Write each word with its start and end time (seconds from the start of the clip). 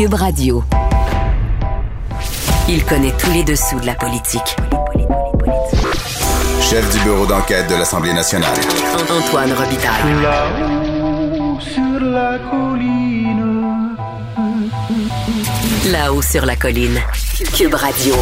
Cube 0.00 0.14
Radio. 0.14 0.64
Il 2.70 2.82
connaît 2.86 3.12
tous 3.18 3.30
les 3.32 3.44
dessous 3.44 3.78
de 3.80 3.84
la 3.84 3.94
politique. 3.94 4.56
Chef 6.62 6.90
du 6.90 7.04
bureau 7.04 7.26
d'enquête 7.26 7.68
de 7.68 7.74
l'Assemblée 7.74 8.14
nationale. 8.14 8.56
Antoine 9.10 9.52
Robitaille. 9.52 10.22
Là-haut 10.22 11.60
sur 11.60 12.00
la 12.00 12.38
colline. 12.50 13.96
Là-haut 15.92 16.22
sur 16.22 16.46
la 16.46 16.56
colline. 16.56 16.98
Cube 17.54 17.74
Radio. 17.74 18.14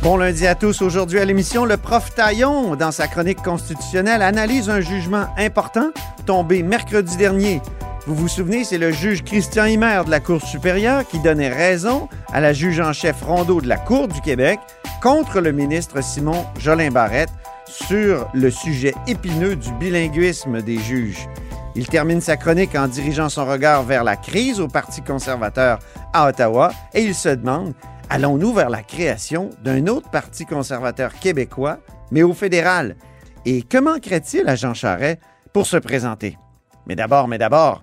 Bon 0.00 0.16
lundi 0.16 0.46
à 0.46 0.54
tous. 0.54 0.80
Aujourd'hui 0.80 1.18
à 1.18 1.26
l'émission, 1.26 1.66
le 1.66 1.76
prof 1.76 2.14
Taillon, 2.14 2.76
dans 2.76 2.92
sa 2.92 3.08
chronique 3.08 3.42
constitutionnelle, 3.42 4.22
analyse 4.22 4.70
un 4.70 4.80
jugement 4.80 5.26
important 5.36 5.90
tombé 6.24 6.62
mercredi 6.62 7.18
dernier. 7.18 7.60
Vous 8.10 8.16
vous 8.16 8.26
souvenez, 8.26 8.64
c'est 8.64 8.76
le 8.76 8.90
juge 8.90 9.22
Christian 9.22 9.66
Himer 9.66 10.02
de 10.04 10.10
la 10.10 10.18
Cour 10.18 10.42
supérieure 10.42 11.06
qui 11.06 11.20
donnait 11.20 11.48
raison 11.48 12.08
à 12.32 12.40
la 12.40 12.52
juge 12.52 12.80
en 12.80 12.92
chef 12.92 13.22
Rondeau 13.22 13.60
de 13.60 13.68
la 13.68 13.76
Cour 13.76 14.08
du 14.08 14.20
Québec 14.20 14.58
contre 15.00 15.40
le 15.40 15.52
ministre 15.52 16.02
Simon 16.02 16.44
Jolin 16.58 16.90
Barrette 16.90 17.30
sur 17.68 18.28
le 18.34 18.50
sujet 18.50 18.94
épineux 19.06 19.54
du 19.54 19.70
bilinguisme 19.74 20.60
des 20.60 20.78
juges. 20.78 21.28
Il 21.76 21.86
termine 21.86 22.20
sa 22.20 22.36
chronique 22.36 22.74
en 22.74 22.88
dirigeant 22.88 23.28
son 23.28 23.46
regard 23.46 23.84
vers 23.84 24.02
la 24.02 24.16
crise 24.16 24.58
au 24.58 24.66
Parti 24.66 25.02
conservateur 25.02 25.78
à 26.12 26.26
Ottawa 26.26 26.72
et 26.92 27.02
il 27.02 27.14
se 27.14 27.28
demande 27.28 27.74
allons-nous 28.08 28.52
vers 28.52 28.70
la 28.70 28.82
création 28.82 29.50
d'un 29.62 29.86
autre 29.86 30.10
Parti 30.10 30.46
conservateur 30.46 31.14
québécois, 31.20 31.78
mais 32.10 32.24
au 32.24 32.34
fédéral? 32.34 32.96
Et 33.46 33.62
que 33.62 33.78
manquerait-il 33.78 34.48
à 34.48 34.56
Jean 34.56 34.74
Charest 34.74 35.20
pour 35.52 35.68
se 35.68 35.76
présenter? 35.76 36.36
Mais 36.86 36.96
d'abord, 36.96 37.28
mais 37.28 37.38
d'abord, 37.38 37.82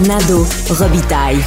Nado 0.00 0.44
Robitaille. 0.70 1.38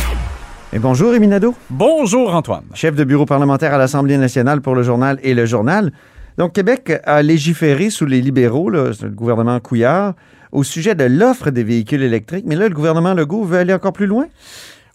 Et 0.72 0.80
bonjour 0.80 1.12
Rémi 1.12 1.28
Nadeau, 1.28 1.53
Bonjour, 1.70 2.34
Antoine. 2.34 2.64
chef 2.73 2.95
de 2.95 3.03
bureau 3.03 3.26
parlementaire 3.26 3.73
à 3.73 3.78
l'Assemblée 3.78 4.17
nationale 4.17 4.62
pour 4.62 4.73
le 4.73 4.84
journal 4.84 5.20
et 5.22 5.34
le 5.34 5.45
journal. 5.45 5.92
Donc 6.38 6.53
Québec 6.53 6.94
a 7.03 7.22
légiféré 7.22 7.90
sous 7.90 8.06
les 8.06 8.22
libéraux, 8.22 8.69
là, 8.69 8.91
le 9.02 9.09
gouvernement 9.09 9.59
Couillard, 9.59 10.13
au 10.53 10.63
sujet 10.63 10.96
de 10.96 11.03
l'offre 11.03 11.50
des 11.52 11.63
véhicules 11.63 12.02
électriques. 12.02 12.46
Mais 12.47 12.56
là, 12.56 12.69
le 12.69 12.74
gouvernement 12.74 13.13
Legault 13.13 13.44
veut 13.44 13.57
aller 13.57 13.74
encore 13.74 13.94
plus 13.94 14.07
loin. 14.07 14.28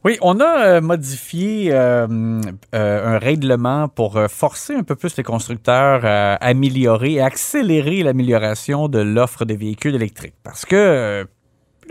Oui, 0.05 0.17
on 0.23 0.41
a 0.41 0.65
euh, 0.65 0.81
modifié 0.81 1.69
euh, 1.73 2.07
euh, 2.75 3.17
un 3.17 3.19
règlement 3.19 3.87
pour 3.89 4.17
euh, 4.17 4.29
forcer 4.29 4.75
un 4.75 4.83
peu 4.83 4.97
plus 4.97 5.17
les 5.17 5.23
constructeurs 5.23 6.01
à 6.05 6.35
améliorer 6.37 7.12
et 7.12 7.21
accélérer 7.21 8.03
l'amélioration 8.03 8.89
de 8.89 8.99
l'offre 8.99 9.45
de 9.45 9.55
véhicules 9.55 9.95
électriques. 9.95 10.35
Parce 10.43 10.65
que 10.65 10.75
euh, 10.75 11.25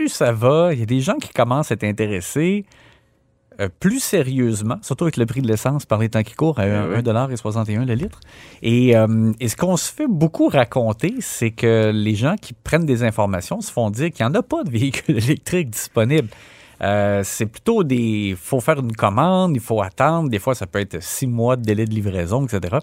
plus 0.02 0.08
ça 0.08 0.32
va, 0.32 0.72
il 0.72 0.80
y 0.80 0.82
a 0.82 0.86
des 0.86 1.00
gens 1.00 1.16
qui 1.16 1.28
commencent 1.28 1.70
à 1.70 1.74
être 1.74 1.84
intéressés 1.84 2.64
euh, 3.60 3.68
plus 3.78 4.00
sérieusement, 4.00 4.78
surtout 4.82 5.04
avec 5.04 5.16
le 5.16 5.26
prix 5.26 5.42
de 5.42 5.46
l'essence 5.46 5.86
par 5.86 6.00
les 6.00 6.08
temps 6.08 6.22
qui 6.22 6.34
courent 6.34 6.58
à 6.58 6.64
oui. 6.64 6.96
1,61 6.96 7.86
le 7.86 7.94
litre. 7.94 8.18
Et, 8.62 8.96
euh, 8.96 9.32
et 9.38 9.48
ce 9.48 9.56
qu'on 9.56 9.76
se 9.76 9.92
fait 9.92 10.08
beaucoup 10.08 10.48
raconter, 10.48 11.14
c'est 11.20 11.50
que 11.50 11.92
les 11.94 12.14
gens 12.16 12.34
qui 12.40 12.52
prennent 12.52 12.86
des 12.86 13.04
informations 13.04 13.60
se 13.60 13.70
font 13.70 13.90
dire 13.90 14.10
qu'il 14.10 14.26
n'y 14.26 14.32
en 14.32 14.34
a 14.34 14.42
pas 14.42 14.64
de 14.64 14.70
véhicules 14.70 15.18
électriques 15.24 15.70
disponibles. 15.70 16.28
Euh, 16.82 17.20
c'est 17.24 17.46
plutôt 17.46 17.84
des. 17.84 18.30
Il 18.30 18.36
faut 18.36 18.60
faire 18.60 18.80
une 18.80 18.96
commande, 18.96 19.54
il 19.54 19.60
faut 19.60 19.82
attendre. 19.82 20.30
Des 20.30 20.40
fois, 20.40 20.56
ça 20.56 20.66
peut 20.66 20.80
être 20.80 21.00
six 21.00 21.28
mois 21.28 21.54
de 21.54 21.62
délai 21.62 21.84
de 21.84 21.94
livraison, 21.94 22.44
etc. 22.44 22.78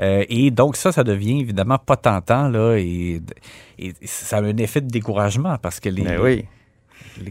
Euh, 0.00 0.24
et 0.28 0.50
donc, 0.50 0.76
ça, 0.76 0.92
ça 0.92 1.04
devient 1.04 1.40
évidemment 1.40 1.78
pas 1.78 1.96
tentant, 1.96 2.48
là, 2.48 2.76
et, 2.76 3.22
et 3.78 3.94
ça 4.04 4.38
a 4.38 4.42
un 4.42 4.56
effet 4.58 4.80
de 4.80 4.88
découragement 4.88 5.56
parce 5.60 5.80
que 5.80 5.88
les, 5.88 6.02
Ben 6.02 6.20
oui. 6.20 6.44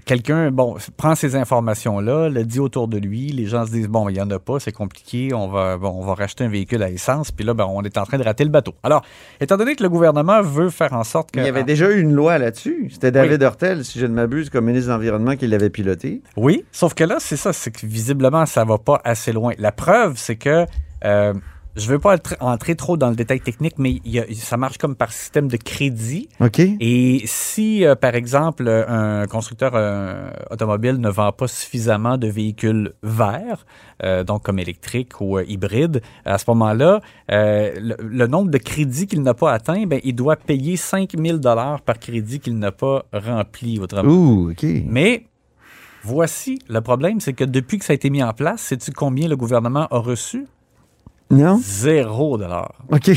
quelqu'un, 0.03 0.49
bon, 0.49 0.75
prend 0.97 1.13
ces 1.13 1.35
informations-là, 1.35 2.29
le 2.29 2.43
dit 2.43 2.59
autour 2.59 2.87
de 2.87 2.97
lui, 2.97 3.27
les 3.27 3.45
gens 3.45 3.67
se 3.67 3.71
disent, 3.71 3.87
bon, 3.87 4.09
il 4.09 4.13
n'y 4.13 4.21
en 4.21 4.29
a 4.31 4.39
pas, 4.39 4.59
c'est 4.59 4.71
compliqué, 4.71 5.31
on 5.33 5.47
va, 5.47 5.77
bon, 5.77 5.89
on 5.89 6.05
va 6.05 6.15
racheter 6.15 6.43
un 6.43 6.49
véhicule 6.49 6.81
à 6.81 6.89
essence, 6.89 7.31
puis 7.31 7.45
là, 7.45 7.53
ben, 7.53 7.67
on 7.69 7.83
est 7.83 7.99
en 7.99 8.03
train 8.03 8.17
de 8.17 8.23
rater 8.23 8.43
le 8.43 8.49
bateau. 8.49 8.73
Alors, 8.81 9.03
étant 9.39 9.57
donné 9.57 9.75
que 9.75 9.83
le 9.83 9.89
gouvernement 9.89 10.41
veut 10.41 10.71
faire 10.71 10.93
en 10.93 11.03
sorte 11.03 11.29
que... 11.31 11.39
Il 11.39 11.45
y 11.45 11.49
avait 11.49 11.63
déjà 11.63 11.91
eu 11.91 12.01
une 12.01 12.13
loi 12.13 12.39
là-dessus. 12.39 12.89
C'était 12.91 13.11
David 13.11 13.43
Hortel, 13.43 13.85
si 13.85 13.99
je 13.99 14.07
ne 14.07 14.13
m'abuse, 14.13 14.49
comme 14.49 14.65
ministre 14.65 14.87
de 14.89 14.93
l'Environnement, 14.93 15.35
qui 15.35 15.45
l'avait 15.45 15.69
piloté. 15.69 16.23
Oui, 16.35 16.65
sauf 16.71 16.95
que 16.95 17.03
là, 17.03 17.17
c'est 17.19 17.37
ça, 17.37 17.53
c'est 17.53 17.69
que 17.69 17.85
visiblement, 17.85 18.47
ça 18.47 18.63
va 18.65 18.79
pas 18.79 19.01
assez 19.03 19.31
loin. 19.33 19.53
La 19.59 19.71
preuve, 19.71 20.13
c'est 20.17 20.35
que 20.35 20.65
euh, 21.03 21.33
je 21.75 21.87
veux 21.89 21.99
pas 21.99 22.15
entrer 22.39 22.75
trop 22.75 22.97
dans 22.97 23.09
le 23.09 23.15
détail 23.15 23.39
technique, 23.41 23.75
mais 23.77 23.99
il 24.05 24.11
y 24.11 24.19
a- 24.19 24.25
ça 24.33 24.57
marche 24.57 24.77
comme 24.77 24.95
par 24.95 25.11
système 25.11 25.47
de 25.47 25.57
crédit. 25.57 26.29
OK. 26.39 26.59
Et 26.59 27.21
si, 27.25 27.85
euh, 27.85 27.95
par 27.95 28.15
exemple, 28.15 28.67
un 28.67 29.25
constructeur 29.27 29.71
euh, 29.75 30.29
automobile 30.51 30.97
ne 30.99 31.09
vend 31.09 31.31
pas 31.31 31.47
suffisamment 31.47 32.17
de 32.17 32.27
véhicules 32.27 32.93
verts, 33.03 33.65
euh, 34.03 34.23
donc 34.23 34.43
comme 34.43 34.59
électriques 34.59 35.19
ou 35.21 35.39
hybrides, 35.39 36.01
à 36.25 36.37
ce 36.37 36.45
moment-là, 36.49 37.01
le, 37.29 37.95
le 38.01 38.27
nombre 38.27 38.51
de 38.51 38.57
crédits 38.57 39.07
qu'il 39.07 39.21
n'a 39.21 39.33
pas 39.33 39.51
atteint, 39.51 39.85
ben, 39.85 39.99
il 40.03 40.15
doit 40.15 40.35
payer 40.35 40.77
5 40.77 41.11
000 41.17 41.39
par 41.39 41.99
crédit 41.99 42.39
qu'il 42.39 42.57
n'a 42.57 42.71
pas 42.71 43.05
rempli. 43.13 43.79
Autrement. 43.79 44.09
Ouh, 44.11 44.51
OK. 44.51 44.65
Mais 44.87 45.25
voici 46.03 46.59
le 46.69 46.81
problème, 46.81 47.19
c'est 47.19 47.33
que 47.33 47.43
depuis 47.43 47.79
que 47.79 47.85
ça 47.85 47.93
a 47.93 47.95
été 47.95 48.09
mis 48.09 48.23
en 48.23 48.33
place, 48.33 48.61
sais-tu 48.61 48.91
combien 48.91 49.27
le 49.27 49.35
gouvernement 49.35 49.87
a 49.91 49.97
reçu? 49.97 50.45
Non? 51.31 51.59
Zéro 51.61 52.37
dollar. 52.37 52.73
OK. 52.91 53.11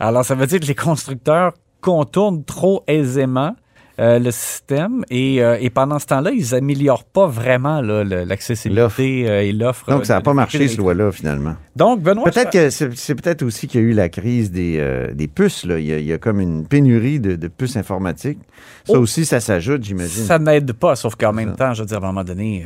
Alors, 0.00 0.24
ça 0.24 0.34
veut 0.34 0.46
dire 0.46 0.60
que 0.60 0.66
les 0.66 0.74
constructeurs 0.74 1.52
contournent 1.80 2.44
trop 2.44 2.82
aisément 2.86 3.54
euh, 4.00 4.18
le 4.18 4.30
système 4.30 5.04
et, 5.10 5.44
euh, 5.44 5.58
et 5.60 5.68
pendant 5.68 5.98
ce 5.98 6.06
temps-là, 6.06 6.30
ils 6.30 6.54
améliorent 6.54 7.04
pas 7.04 7.26
vraiment 7.26 7.82
l'accessibilité 7.82 9.28
euh, 9.28 9.42
et 9.42 9.52
l'offre. 9.52 9.90
Donc, 9.90 10.06
ça 10.06 10.14
n'a 10.14 10.22
pas 10.22 10.32
marché, 10.32 10.58
véhicules 10.58 10.76
ce 10.76 10.80
loi-là, 10.80 11.12
finalement. 11.12 11.54
Donc, 11.76 12.00
Benoît, 12.00 12.24
Peut-être 12.24 12.50
que 12.50 12.70
c'est 12.70 13.14
peut-être 13.14 13.42
aussi 13.42 13.68
qu'il 13.68 13.80
y 13.82 13.84
a 13.84 13.86
eu 13.86 13.92
la 13.92 14.08
crise 14.08 14.50
des, 14.50 15.10
des 15.12 15.28
puces. 15.28 15.64
Là. 15.66 15.78
Il, 15.78 15.84
y 15.86 15.92
a, 15.92 15.98
il 15.98 16.06
y 16.06 16.12
a 16.12 16.18
comme 16.18 16.40
une 16.40 16.66
pénurie 16.66 17.20
de, 17.20 17.36
de 17.36 17.48
puces 17.48 17.76
informatiques. 17.76 18.38
Ça 18.86 18.94
Oh. 18.94 19.00
aussi, 19.00 19.26
ça 19.26 19.40
s'ajoute, 19.40 19.84
j'imagine. 19.84 20.24
ça 20.24 20.38
n'aide 20.38 20.72
pas, 20.72 20.96
sauf 20.96 21.14
qu'en 21.14 21.32
même 21.34 21.54
temps, 21.54 21.74
je 21.74 21.82
veux 21.82 21.86
dire, 21.86 21.98
à 21.98 22.00
un 22.00 22.06
moment 22.06 22.24
donné, 22.24 22.64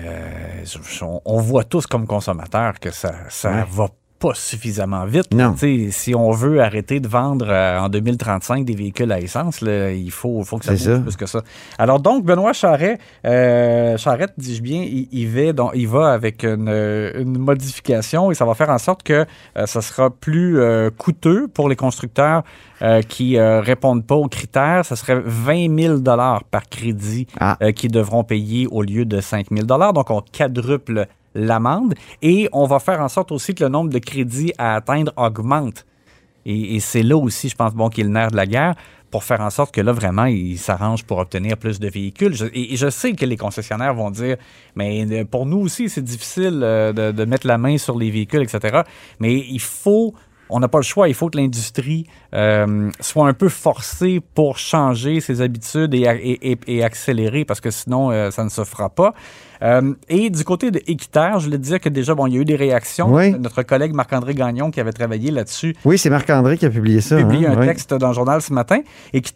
on, 1.24 1.40
voit 1.40 1.64
tous 1.64 1.86
comme 1.88 2.06
consommateurs 2.06 2.78
que 2.80 2.90
ça 2.92 3.10
Ouais. 3.44 3.64
va 3.68 3.88
pas 3.88 3.94
suffisamment 4.34 5.04
vite. 5.06 5.32
Non. 5.34 5.54
Si 5.90 6.14
on 6.14 6.30
veut 6.30 6.60
arrêter 6.60 7.00
de 7.00 7.08
vendre 7.08 7.46
euh, 7.48 7.78
en 7.78 7.88
2035 7.88 8.64
des 8.64 8.74
véhicules 8.74 9.10
à 9.12 9.20
essence, 9.20 9.60
là, 9.60 9.90
il 9.92 10.10
faut, 10.10 10.42
faut 10.44 10.58
que 10.58 10.64
ça 10.64 10.72
bouge 10.72 11.02
plus 11.02 11.16
que 11.16 11.26
ça. 11.26 11.42
Alors 11.78 12.00
donc, 12.00 12.24
Benoît 12.24 12.52
Charret, 12.52 12.98
euh, 13.24 13.96
Charette, 13.96 14.32
dis-je 14.38 14.62
bien, 14.62 14.82
il, 14.82 15.08
il 15.12 15.28
va, 15.28 15.52
donc, 15.52 15.70
il 15.74 15.88
va 15.88 16.12
avec 16.12 16.44
une, 16.44 16.68
une 17.14 17.38
modification 17.38 18.30
et 18.30 18.34
ça 18.34 18.44
va 18.44 18.54
faire 18.54 18.70
en 18.70 18.78
sorte 18.78 19.02
que 19.02 19.26
euh, 19.56 19.66
ça 19.66 19.82
sera 19.82 20.10
plus 20.10 20.58
euh, 20.58 20.90
coûteux 20.96 21.48
pour 21.48 21.68
les 21.68 21.76
constructeurs 21.76 22.42
qui 23.08 23.40
répondent 23.40 24.04
pas 24.04 24.16
aux 24.16 24.28
critères. 24.28 24.84
Ça 24.84 24.96
serait 24.96 25.22
20 25.24 25.74
000 25.80 25.98
par 26.50 26.68
crédit 26.68 27.26
Ah. 27.40 27.56
euh, 27.62 27.72
qui 27.72 27.88
devront 27.88 28.24
payer 28.24 28.66
au 28.70 28.82
lieu 28.82 29.04
de 29.04 29.20
5 29.20 29.46
000 29.50 29.66
Donc, 29.66 30.10
on 30.10 30.20
quadruple 30.20 31.06
l'amende 31.36 31.94
et 32.22 32.48
on 32.52 32.66
va 32.66 32.78
faire 32.78 33.00
en 33.00 33.08
sorte 33.08 33.30
aussi 33.30 33.54
que 33.54 33.64
le 33.64 33.70
nombre 33.70 33.90
de 33.90 33.98
crédits 33.98 34.52
à 34.58 34.74
atteindre 34.74 35.12
augmente. 35.16 35.86
Et, 36.48 36.78
c'est 36.78 37.02
là 37.02 37.16
aussi, 37.16 37.48
je 37.48 37.56
pense, 37.56 37.74
bon, 37.74 37.88
qu'il 37.88 38.04
est 38.04 38.06
le 38.06 38.12
nerf 38.12 38.30
de 38.30 38.36
la 38.36 38.46
guerre. 38.46 38.74
pour 39.10 39.24
faire 39.24 39.40
en 39.40 39.50
sorte 39.50 39.72
que 39.72 39.80
là, 39.80 39.92
vraiment, 39.92 40.26
ils 40.26 40.58
s'arrangent 40.58 41.04
pour 41.04 41.18
obtenir 41.18 41.56
plus 41.56 41.80
de 41.80 41.88
véhicules. 41.88 42.34
Et, 42.54 42.76
je 42.76 42.90
sais 42.90 43.12
que 43.12 43.24
les 43.24 43.36
concessionnaires 43.36 43.94
vont 43.94 44.10
dire, 44.10 44.36
mais 44.74 45.06
euh, 45.10 45.24
pour 45.24 45.46
nous 45.46 45.58
aussi, 45.58 45.88
c'est 45.88 46.02
difficile 46.02 46.60
euh, 46.62 46.92
de 46.92 47.24
mettre 47.24 47.46
la 47.46 47.56
main 47.56 47.78
sur 47.78 47.96
les 47.98 48.10
véhicules, 48.10 48.42
etc. 48.42 48.82
Mais 49.20 49.34
il 49.34 49.60
faut... 49.60 50.14
On 50.50 50.60
n'a 50.60 50.68
pas 50.68 50.78
le 50.78 50.84
choix. 50.84 51.08
Il 51.08 51.14
faut 51.14 51.28
que 51.28 51.36
l'industrie 51.36 52.06
euh, 52.34 52.90
soit 53.00 53.26
un 53.28 53.32
peu 53.34 53.48
forcée 53.48 54.20
pour 54.34 54.58
changer 54.58 55.20
ses 55.20 55.40
habitudes 55.40 55.92
et, 55.94 56.02
et- 56.02 56.52
et- 56.52 56.58
et 56.68 56.84
accélérer 56.84 57.44
parce 57.44 57.60
que 57.60 57.70
sinon, 57.70 58.10
euh, 58.10 58.30
ça 58.30 58.44
ne 58.44 58.48
se 58.48 58.62
fera 58.64 58.88
pas. 58.90 59.14
Euh, 59.62 59.94
et 60.08 60.28
du 60.30 60.44
côté 60.44 60.70
de 60.70 60.80
je 60.86 61.44
voulais 61.44 61.56
te 61.58 61.62
dire 61.62 61.80
que 61.80 61.88
déjà, 61.88 62.14
bon, 62.14 62.26
il 62.26 62.34
y 62.34 62.38
a 62.38 62.40
eu 62.40 62.44
des 62.44 62.56
réactions. 62.56 63.12
Oui. 63.12 63.32
Notre 63.38 63.62
collègue 63.62 63.94
Marc-André 63.94 64.34
Gagnon 64.34 64.70
qui 64.70 64.80
avait 64.80 64.92
travaillé 64.92 65.30
là-dessus 65.30 65.74
Oui, 65.84 65.96
c'est 65.98 66.10
Marc-André 66.10 66.58
qui 66.58 66.66
a 66.66 66.70
publié 66.70 67.00
ça. 67.00 67.16
publié 67.16 67.46
hein, 67.46 67.54
un 67.56 67.60
oui. 67.60 67.66
texte 67.66 67.92
dans 67.94 68.08
le 68.08 68.14
journal 68.14 68.42
ce 68.42 68.52
matin. 68.52 68.80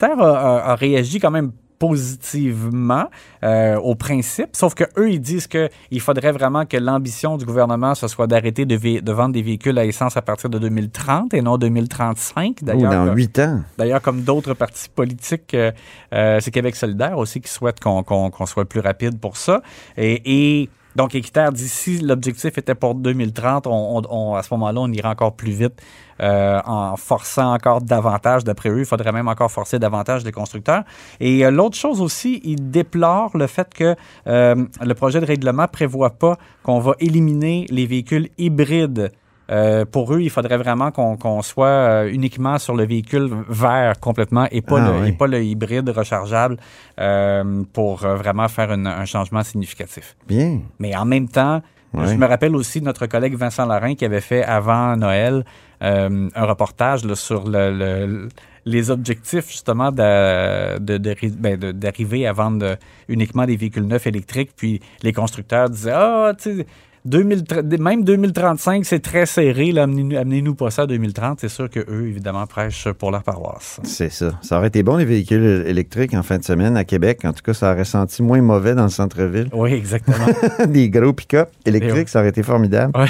A, 0.02 0.12
a- 0.12 0.70
a 0.72 0.74
réagi 0.74 1.18
quand 1.20 1.30
même 1.30 1.52
positivement 1.80 3.06
euh, 3.42 3.76
au 3.76 3.94
principe, 3.94 4.50
sauf 4.52 4.74
que 4.74 4.84
eux 4.98 5.10
ils 5.10 5.20
disent 5.20 5.46
que 5.46 5.70
il 5.90 6.00
faudrait 6.00 6.30
vraiment 6.30 6.66
que 6.66 6.76
l'ambition 6.76 7.38
du 7.38 7.46
gouvernement 7.46 7.94
ce 7.94 8.06
soit 8.06 8.26
d'arrêter 8.26 8.66
de, 8.66 9.12
vendre 9.12 9.32
des 9.32 9.40
véhicules 9.40 9.78
à 9.78 9.86
essence 9.86 10.14
à 10.18 10.22
partir 10.22 10.50
de 10.50 10.58
2030 10.58 11.32
et 11.32 11.40
non 11.40 11.56
2035 11.56 12.58
Ou 12.60 12.64
d'ailleurs. 12.66 13.06
dans 13.06 13.14
huit 13.14 13.38
ans. 13.38 13.62
D'ailleurs, 13.78 14.02
comme 14.02 14.20
d'autres 14.22 14.52
partis 14.52 14.90
politiques, 14.94 15.54
euh, 15.54 15.72
euh, 16.12 16.38
c'est 16.40 16.50
Québec 16.50 16.76
solidaire 16.76 17.16
aussi 17.16 17.40
qui 17.40 17.50
souhaite 17.50 17.80
qu'on 17.80 18.46
soit 18.46 18.66
plus 18.66 18.80
rapide 18.80 19.18
pour 19.18 19.38
ça. 19.38 19.62
Et, 19.96 20.60
et 20.60 20.68
donc, 20.96 21.14
Équiterre 21.14 21.52
dit 21.52 21.68
si 21.68 21.98
l'objectif 21.98 22.58
était 22.58 22.74
pour 22.74 22.94
2030, 22.94 23.66
on, 23.66 24.02
on- 24.10 24.34
à 24.34 24.42
ce 24.42 24.52
moment-là, 24.54 24.80
on 24.80 24.90
ira 24.92 25.10
encore 25.10 25.34
plus 25.34 25.52
vite 25.52 25.80
euh, 26.20 26.60
en 26.66 26.96
forçant 26.96 27.54
encore 27.54 27.80
davantage, 27.80 28.44
d'après 28.44 28.68
eux. 28.70 28.80
Il 28.80 28.84
faudrait 28.84 29.12
même 29.12 29.28
encore 29.28 29.50
forcer 29.50 29.78
davantage 29.78 30.24
les 30.24 30.32
constructeurs. 30.32 30.82
Et 31.20 31.44
euh, 31.46 31.50
l'autre 31.50 31.76
chose 31.76 32.00
aussi, 32.00 32.40
ils 32.44 32.70
déplorent 32.70 33.36
le 33.36 33.46
fait 33.46 33.72
que 33.72 33.94
euh, 34.26 34.54
le 34.82 34.94
projet 34.94 35.20
de 35.20 35.26
règlement 35.26 35.66
prévoit 35.68 36.10
pas 36.10 36.36
qu'on 36.62 36.80
va 36.80 36.92
éliminer 37.00 37.66
les 37.70 37.86
véhicules 37.86 38.28
hybrides 38.36 39.12
euh, 39.50 39.84
pour 39.84 40.14
eux, 40.14 40.20
il 40.20 40.30
faudrait 40.30 40.56
vraiment 40.58 40.90
qu'on 40.92 41.42
soit 41.42 41.66
euh, 41.66 42.10
uniquement 42.12 42.58
sur 42.58 42.74
le 42.76 42.84
véhicule 42.86 43.28
vert 43.48 43.98
complètement 44.00 44.46
et 44.52 44.62
pas, 44.62 44.80
Ah 44.80 44.92
le, 44.92 45.00
oui. 45.02 45.08
et 45.08 45.12
pas 45.12 45.26
le 45.26 45.42
hybride 45.42 45.88
rechargeable 45.88 46.56
euh, 47.00 47.62
pour 47.72 48.04
euh, 48.04 48.14
vraiment 48.16 48.48
faire 48.48 48.72
une- 48.72 48.86
un 48.86 49.04
changement 49.04 49.42
significatif. 49.42 50.16
Bien. 50.28 50.60
Mais 50.78 50.94
en 50.96 51.04
même 51.04 51.28
temps, 51.28 51.62
je 51.92 52.14
me 52.14 52.26
rappelle 52.26 52.54
aussi 52.54 52.80
notre 52.80 53.06
collègue 53.06 53.34
Vincent 53.34 53.66
Larin 53.66 53.94
qui 53.96 54.04
avait 54.04 54.20
fait 54.20 54.44
avant 54.44 54.96
Noël 54.96 55.44
euh, 55.82 56.28
un 56.34 56.44
reportage 56.44 57.04
là, 57.04 57.16
sur 57.16 57.48
le, 57.48 57.72
le- 57.76 58.28
les 58.66 58.90
objectifs 58.90 59.48
justement 59.48 59.90
de- 59.90 60.78
de- 60.78 60.98
de 60.98 61.14
ben, 61.38 61.56
de- 61.58 61.72
d'arriver 61.72 62.26
à 62.28 62.32
vendre 62.32 62.76
uniquement 63.08 63.44
des 63.46 63.56
véhicules 63.56 63.86
neufs 63.86 64.06
électriques. 64.06 64.50
Puis 64.56 64.80
les 65.02 65.12
constructeurs 65.12 65.68
disaient 65.70 65.92
Ah, 65.94 66.32
tu 66.38 66.58
sais, 66.58 66.66
2030 67.04 67.78
même 67.78 68.04
2035, 68.04 68.84
c'est 68.84 69.00
très 69.00 69.26
serré. 69.26 69.72
Amenez-nous 69.78 70.16
amenez-nous 70.16 70.54
pas 70.54 70.70
ça 70.70 70.82
à 70.82 70.86
2030. 70.86 71.38
C'est 71.40 71.48
sûr 71.48 71.70
que 71.70 71.80
eux, 71.80 72.08
évidemment, 72.08 72.46
prêchent 72.46 72.88
pour 72.92 73.10
leur 73.10 73.22
paroisse. 73.22 73.80
C'est 73.84 74.10
ça. 74.10 74.32
Ça 74.42 74.58
aurait 74.58 74.68
été 74.68 74.82
bon, 74.82 74.96
les 74.96 75.04
véhicules 75.04 75.64
électriques 75.66 76.14
en 76.14 76.22
fin 76.22 76.38
de 76.38 76.44
semaine 76.44 76.76
à 76.76 76.84
Québec. 76.84 77.20
En 77.24 77.32
tout 77.32 77.42
cas, 77.42 77.54
ça 77.54 77.72
aurait 77.72 77.84
senti 77.84 78.22
moins 78.22 78.42
mauvais 78.42 78.74
dans 78.74 78.84
le 78.84 78.90
centre-ville. 78.90 79.48
Oui, 79.52 79.72
exactement. 79.72 80.26
Des 80.68 80.90
gros 80.90 81.12
pick-up 81.12 81.48
électriques, 81.64 81.94
Et 81.94 81.98
ouais. 82.00 82.06
ça 82.06 82.20
aurait 82.20 82.28
été 82.28 82.42
formidable. 82.42 82.92
Ouais. 82.98 83.06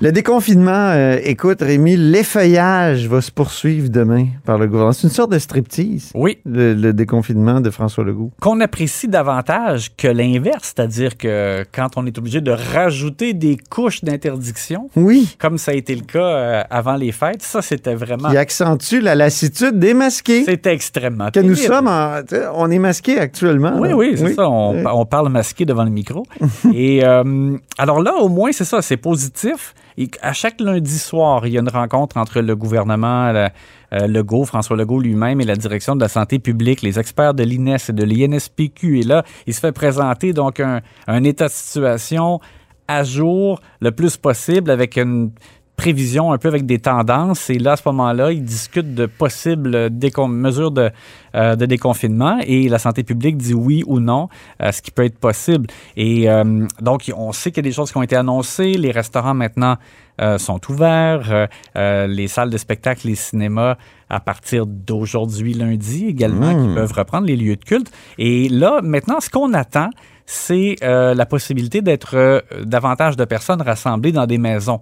Le 0.00 0.10
déconfinement, 0.10 0.90
euh, 0.90 1.18
écoute, 1.22 1.62
Rémi, 1.62 1.96
l'effeuillage 1.96 3.06
va 3.06 3.20
se 3.20 3.30
poursuivre 3.30 3.88
demain 3.88 4.26
par 4.44 4.58
le 4.58 4.66
gouvernement. 4.66 4.92
C'est 4.92 5.06
une 5.06 5.12
sorte 5.14 5.30
de 5.30 5.38
striptease, 5.38 6.10
oui, 6.14 6.38
le, 6.44 6.74
le 6.74 6.92
déconfinement 6.92 7.60
de 7.60 7.70
François 7.70 8.02
Legault. 8.04 8.30
qu'on 8.40 8.60
apprécie 8.60 9.06
davantage 9.06 9.92
que 9.96 10.08
l'inverse, 10.08 10.72
c'est-à-dire 10.76 11.16
que 11.16 11.64
quand 11.72 11.90
on 11.96 12.06
est 12.06 12.18
obligé 12.18 12.40
de 12.40 12.50
rajouter 12.50 13.34
des 13.34 13.56
couches 13.70 14.02
d'interdiction, 14.04 14.90
Oui, 14.96 15.36
comme 15.38 15.58
ça 15.58 15.70
a 15.70 15.74
été 15.74 15.94
le 15.94 16.02
cas 16.02 16.18
euh, 16.18 16.62
avant 16.70 16.96
les 16.96 17.12
fêtes, 17.12 17.42
ça 17.42 17.62
c'était 17.62 17.94
vraiment 17.94 18.30
qui 18.30 18.36
accentue 18.36 19.00
la 19.00 19.14
lassitude 19.14 19.78
des 19.78 19.94
masqués. 19.94 20.44
c'était 20.44 20.74
extrêmement 20.74 21.30
Que 21.30 21.40
nous 21.40 21.54
sommes 21.54 21.86
en, 21.88 22.20
on 22.54 22.68
est 22.70 22.78
masqués 22.80 23.18
actuellement. 23.18 23.78
Oui, 23.78 23.90
là. 23.90 23.96
oui, 23.96 24.14
c'est 24.16 24.34
ça. 24.34 24.48
On, 24.50 24.74
Oui. 24.74 24.82
on 24.92 25.06
parle 25.06 25.28
masqué 25.28 25.64
devant 25.64 25.84
le 25.84 25.90
micro. 25.90 26.24
Et 26.74 27.04
euh, 27.04 27.56
alors 27.78 28.02
là, 28.02 28.14
au 28.16 28.28
moins, 28.28 28.50
c'est 28.52 28.64
ça, 28.64 28.82
c'est 28.82 28.96
positif. 28.96 29.72
Et 29.98 30.10
à 30.22 30.32
chaque 30.32 30.60
lundi 30.60 30.98
soir, 30.98 31.46
il 31.46 31.52
y 31.52 31.56
a 31.56 31.60
une 31.60 31.68
rencontre 31.68 32.16
entre 32.16 32.40
le 32.40 32.56
gouvernement, 32.56 33.30
la- 33.32 33.52
euh, 33.92 34.06
Legault, 34.08 34.44
François 34.44 34.76
Legault 34.76 35.00
lui-même 35.00 35.40
et 35.40 35.44
la 35.44 35.54
direction 35.56 35.94
de 35.94 36.00
la 36.00 36.08
santé 36.08 36.38
publique, 36.40 36.82
les 36.82 36.98
experts 36.98 37.34
de 37.34 37.44
l'INES 37.44 37.76
et 37.88 37.92
de 37.92 38.02
l'INSPQ. 38.04 39.00
Et 39.00 39.02
là, 39.04 39.22
il 39.46 39.54
se 39.54 39.60
fait 39.60 39.72
présenter 39.72 40.32
donc 40.32 40.58
un, 40.58 40.80
un 41.06 41.22
état 41.24 41.46
de 41.46 41.52
situation 41.52 42.40
à 42.88 43.04
jour 43.04 43.60
le 43.80 43.92
plus 43.92 44.16
possible 44.16 44.70
avec 44.70 44.96
une 44.96 45.30
prévision 45.76 46.32
un 46.32 46.38
peu 46.38 46.48
avec 46.48 46.66
des 46.66 46.78
tendances. 46.78 47.50
Et 47.50 47.58
là, 47.58 47.72
à 47.72 47.76
ce 47.76 47.82
moment-là, 47.86 48.32
ils 48.32 48.44
discutent 48.44 48.94
de 48.94 49.06
possibles 49.06 49.88
décon- 49.90 50.28
mesures 50.28 50.70
de, 50.70 50.90
euh, 51.34 51.56
de 51.56 51.66
déconfinement 51.66 52.38
et 52.46 52.68
la 52.68 52.78
santé 52.78 53.02
publique 53.02 53.36
dit 53.36 53.54
oui 53.54 53.82
ou 53.86 53.98
non 54.00 54.28
à 54.58 54.72
ce 54.72 54.80
qui 54.82 54.90
peut 54.90 55.04
être 55.04 55.18
possible. 55.18 55.66
Et 55.96 56.30
euh, 56.30 56.66
donc, 56.80 57.10
on 57.16 57.32
sait 57.32 57.50
qu'il 57.50 57.64
y 57.64 57.66
a 57.66 57.70
des 57.70 57.74
choses 57.74 57.90
qui 57.90 57.96
ont 57.98 58.02
été 58.02 58.16
annoncées. 58.16 58.74
Les 58.74 58.92
restaurants 58.92 59.34
maintenant 59.34 59.76
euh, 60.20 60.38
sont 60.38 60.60
ouverts. 60.70 61.28
Euh, 61.30 61.46
euh, 61.76 62.06
les 62.06 62.28
salles 62.28 62.50
de 62.50 62.58
spectacle, 62.58 63.08
les 63.08 63.16
cinémas, 63.16 63.76
à 64.08 64.20
partir 64.20 64.66
d'aujourd'hui, 64.66 65.54
lundi 65.54 66.06
également, 66.06 66.50
qui 66.68 66.74
peuvent 66.74 66.92
reprendre 66.92 67.26
les 67.26 67.36
lieux 67.36 67.56
de 67.56 67.64
culte. 67.64 67.90
Et 68.18 68.48
là, 68.48 68.80
maintenant, 68.82 69.18
ce 69.20 69.28
qu'on 69.28 69.52
attend, 69.54 69.90
c'est 70.26 70.76
euh, 70.82 71.14
la 71.14 71.26
possibilité 71.26 71.82
d'être 71.82 72.14
euh, 72.16 72.40
davantage 72.64 73.16
de 73.16 73.24
personnes 73.24 73.60
rassemblées 73.60 74.12
dans 74.12 74.26
des 74.26 74.38
maisons. 74.38 74.80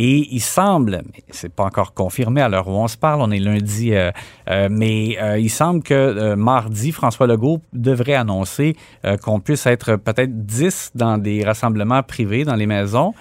Et 0.00 0.28
il 0.30 0.40
semble, 0.40 1.02
mais 1.12 1.24
c'est 1.30 1.52
pas 1.52 1.64
encore 1.64 1.92
confirmé 1.92 2.40
à 2.40 2.48
l'heure 2.48 2.68
où 2.68 2.70
on 2.70 2.86
se 2.86 2.96
parle, 2.96 3.20
on 3.20 3.32
est 3.32 3.40
lundi, 3.40 3.92
euh, 3.92 4.12
euh, 4.48 4.68
mais 4.70 5.18
euh, 5.20 5.40
il 5.40 5.48
semble 5.50 5.82
que 5.82 6.36
mardi, 6.36 6.92
François 6.92 7.26
Legault 7.26 7.62
devrait 7.72 8.14
annoncer 8.14 8.76
qu'on 9.24 9.40
puisse 9.40 9.66
être 9.66 9.96
peut-être 9.96 10.46
10 10.46 10.92
dans 10.94 11.18
des 11.18 11.42
rassemblements 11.42 12.04
privés 12.04 12.44
dans 12.44 12.54
les 12.54 12.66
maisons, 12.66 13.12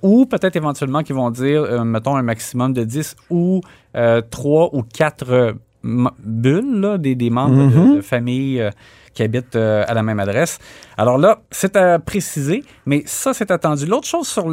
ou 0.00 0.24
peut-être 0.24 0.56
éventuellement 0.56 1.02
qu'ils 1.02 1.16
vont 1.16 1.30
dire, 1.30 1.84
mettons, 1.84 2.16
un 2.16 2.22
maximum 2.22 2.72
de 2.72 2.84
10 2.84 3.16
ou 3.28 3.60
euh, 3.94 4.22
3 4.30 4.70
ou 4.72 4.82
4 4.82 5.54
bulles, 5.82 6.80
là, 6.80 6.96
des, 6.96 7.14
des 7.14 7.28
membres 7.28 7.70
de, 7.70 7.96
de 7.96 8.00
famille 8.00 8.66
qui 9.14 9.22
habitent 9.22 9.56
euh, 9.56 9.84
à 9.86 9.94
la 9.94 10.02
même 10.02 10.20
adresse. 10.20 10.58
Alors 10.96 11.18
là, 11.18 11.40
c'est 11.50 11.76
à 11.76 11.98
préciser, 11.98 12.64
mais 12.86 13.02
ça, 13.06 13.32
c'est 13.32 13.50
attendu. 13.50 13.86
L'autre 13.86 14.06
chose 14.06 14.26
sur 14.28 14.46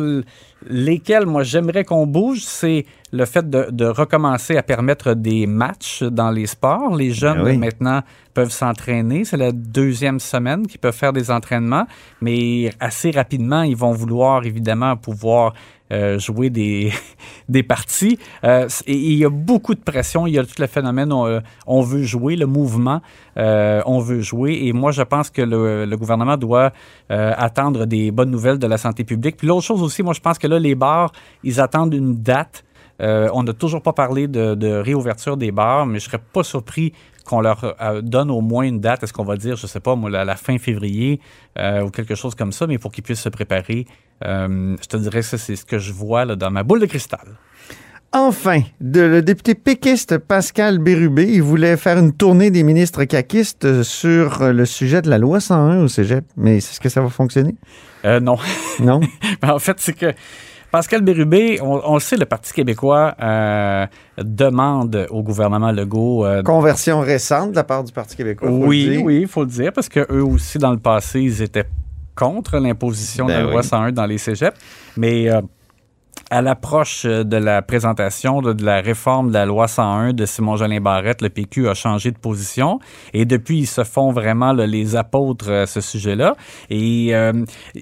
lesquelles, 0.70 1.26
moi, 1.26 1.44
j'aimerais 1.44 1.84
qu'on 1.84 2.06
bouge, 2.08 2.42
c'est 2.44 2.86
le 3.12 3.26
fait 3.26 3.50
de, 3.50 3.68
de 3.72 3.86
recommencer 3.86 4.56
à 4.58 4.64
permettre 4.64 5.14
des 5.14 5.48
matchs 5.48 6.04
dans 6.04 6.32
les 6.32 6.46
sports. 6.46 6.96
Les 6.96 7.12
jeunes, 7.12 7.40
Ben 7.40 7.46
oui. 7.52 7.58
maintenant, 7.58 8.02
peuvent 8.34 8.52
s'entraîner. 8.52 9.26
C'est 9.26 9.38
la 9.38 9.52
deuxième 9.52 10.20
semaine 10.20 10.68
qu'ils 10.68 10.80
peuvent 10.80 10.96
faire 10.96 11.14
des 11.14 11.32
entraînements, 11.32 11.86
mais 12.22 12.72
assez 12.80 13.12
rapidement, 13.12 13.64
ils 13.64 13.76
vont 13.76 13.92
vouloir, 13.92 14.46
évidemment, 14.46 14.96
pouvoir 14.96 15.54
euh, 15.92 16.20
jouer 16.20 16.50
des, 16.50 16.92
des 17.50 17.64
parties. 17.64 18.18
Euh, 18.44 18.68
et 18.88 18.96
il 18.96 19.18
y 19.18 19.26
a 19.26 19.30
beaucoup 19.30 19.76
de 19.76 19.82
pression. 19.82 20.26
Il 20.26 20.34
y 20.34 20.40
a 20.40 20.44
tout 20.44 20.60
le 20.60 20.68
phénomène, 20.68 21.12
on, 21.12 21.26
euh, 21.26 21.82
veut 21.82 22.04
jouer, 22.04 22.36
le 22.36 22.46
mouvement, 22.46 23.02
on 23.36 24.00
veut 24.00 24.22
jouer. 24.22 24.60
Et 24.64 24.74
moi, 24.74 24.92
je 24.92 25.02
pense 25.02 25.30
que 25.30 25.42
le, 25.42 25.86
le 25.86 25.98
gouvernement 25.98 26.38
doit 26.38 26.72
attendre 27.10 27.86
des 27.86 28.12
bonnes 28.12 28.32
nouvelles 28.32 28.60
de 28.60 28.68
la 28.68 28.78
santé 28.78 29.04
publique. 29.04 29.38
Puis 29.38 29.48
l'autre 29.48 29.66
chose 29.66 29.82
aussi, 29.82 30.04
moi, 30.04 30.14
je 30.14 30.22
pense 30.22 30.38
que 30.38 30.48
là, 30.48 30.60
les 30.60 30.76
bars, 30.76 31.12
ils 31.44 31.60
attendent 31.60 31.94
une 31.94 32.22
date. 32.22 32.64
Euh, 33.02 33.30
on 33.34 33.44
n'a 33.44 33.54
toujours 33.54 33.82
pas 33.82 33.94
parlé 33.94 34.28
de, 34.28 34.56
de 34.56 34.68
réouverture 34.68 35.38
des 35.38 35.52
bars, 35.52 35.86
mais 35.86 36.00
je 36.00 36.06
serais 36.06 36.22
pas 36.34 36.44
surpris 36.44 36.94
qu'on 37.26 37.42
leur 37.42 37.76
euh, 37.82 38.02
donne 38.02 38.32
au 38.32 38.42
moins 38.42 38.64
une 38.64 38.80
date. 38.80 39.04
Est-ce 39.04 39.14
qu'on 39.14 39.24
va 39.24 39.38
dire, 39.38 39.56
je 39.56 39.68
sais 39.68 39.80
pas, 39.80 39.96
moi, 39.96 40.10
la, 40.10 40.26
la 40.26 40.36
fin 40.36 40.58
février 40.58 41.20
euh, 41.58 41.84
ou 41.84 41.90
quelque 41.90 42.16
chose 42.16 42.36
comme 42.36 42.52
ça, 42.52 42.68
mais 42.68 42.78
pour 42.78 42.92
qu'ils 42.92 43.04
puissent 43.04 43.22
se 43.22 43.30
préparer. 43.30 43.86
Euh, 44.26 44.76
je 44.82 44.88
te 44.88 44.98
dirais 44.98 45.22
que 45.22 45.38
c'est 45.38 45.56
ce 45.56 45.66
que 45.66 45.80
je 45.80 45.94
vois 45.94 46.26
là, 46.26 46.36
dans 46.36 46.52
ma 46.52 46.64
boule 46.64 46.80
de 46.80 46.86
cristal. 46.86 47.28
Enfin, 48.14 48.62
de, 48.82 49.00
le 49.00 49.22
député 49.22 49.56
péquiste 49.56 50.18
Pascal 50.18 50.80
Bérubé, 50.80 51.32
il 51.32 51.42
voulait 51.42 51.78
faire 51.78 51.98
une 51.98 52.12
tournée 52.12 52.52
des 52.52 52.62
ministres 52.64 53.06
caquistes 53.06 53.84
sur 53.84 54.52
le 54.52 54.66
sujet 54.66 55.02
de 55.02 55.10
la 55.10 55.18
loi 55.18 55.40
101 55.40 55.84
au 55.84 55.88
cégep. 55.88 56.26
Mais 56.36 56.58
est-ce 56.58 56.82
que 56.82 56.90
ça 56.90 57.00
va 57.00 57.08
fonctionner? 57.08 57.56
Euh, 58.04 58.20
non. 58.20 58.36
Non? 58.82 59.00
en 59.44 59.60
fait, 59.60 59.80
c'est 59.80 59.94
que 59.94 60.14
Pascal 60.72 61.02
Bérubé, 61.02 61.60
on, 61.62 61.82
on 61.84 61.96
le 61.96 62.00
sait, 62.00 62.16
le 62.16 62.26
Parti 62.26 62.54
québécois 62.54 63.14
euh, 63.22 63.86
demande 64.18 65.08
au 65.10 65.22
gouvernement 65.22 65.72
Legault 65.72 66.26
euh, 66.26 66.42
Conversion 66.44 67.02
récente 67.02 67.52
de 67.52 67.56
la 67.58 67.64
part 67.64 67.84
du 67.84 67.92
Parti 67.92 68.16
québécois. 68.16 68.48
faut 68.48 68.58
le 68.60 68.66
Oui, 68.68 68.90
dire. 68.90 69.04
oui, 69.04 69.20
il 69.24 69.28
faut 69.28 69.42
le 69.42 69.50
dire, 69.50 69.74
parce 69.74 69.90
que 69.90 70.00
eux 70.12 70.24
aussi, 70.24 70.58
dans 70.58 70.72
le 70.72 70.78
passé, 70.80 71.20
ils 71.22 71.42
étaient 71.42 71.66
contre 72.16 72.58
l'imposition 72.60 73.26
de 73.26 73.32
Ben 73.32 73.46
la 73.46 73.52
loi 73.52 73.62
oui. 73.62 73.68
101 73.68 73.92
dans 73.92 74.06
les 74.06 74.18
cégeps. 74.18 74.58
Mais 74.96 75.30
euh, 75.30 75.42
à 76.32 76.42
l'approche 76.42 77.06
de 77.06 77.38
la 77.38 77.62
présentation 77.62 78.42
de, 78.42 78.64
la 78.64 78.80
réforme 78.80 79.28
de 79.28 79.34
la 79.34 79.46
loi 79.46 79.68
101 79.68 80.14
de 80.14 80.26
Simon-Jolin 80.26 80.80
Barrette, 80.80 81.22
le 81.22 81.30
PQ 81.30 81.68
a 81.68 81.74
changé 81.74 82.10
de 82.10 82.18
position 82.18 82.80
et 83.14 83.26
depuis, 83.26 83.60
ils 83.60 83.68
se 83.68 83.84
font 83.84 84.14
vraiment 84.14 84.54
les 84.54 84.96
apôtres 84.96 85.52
à 85.52 85.66
ce 85.66 85.82
sujet-là. 85.82 86.38
Et 86.70 87.14
euh, 87.14 87.34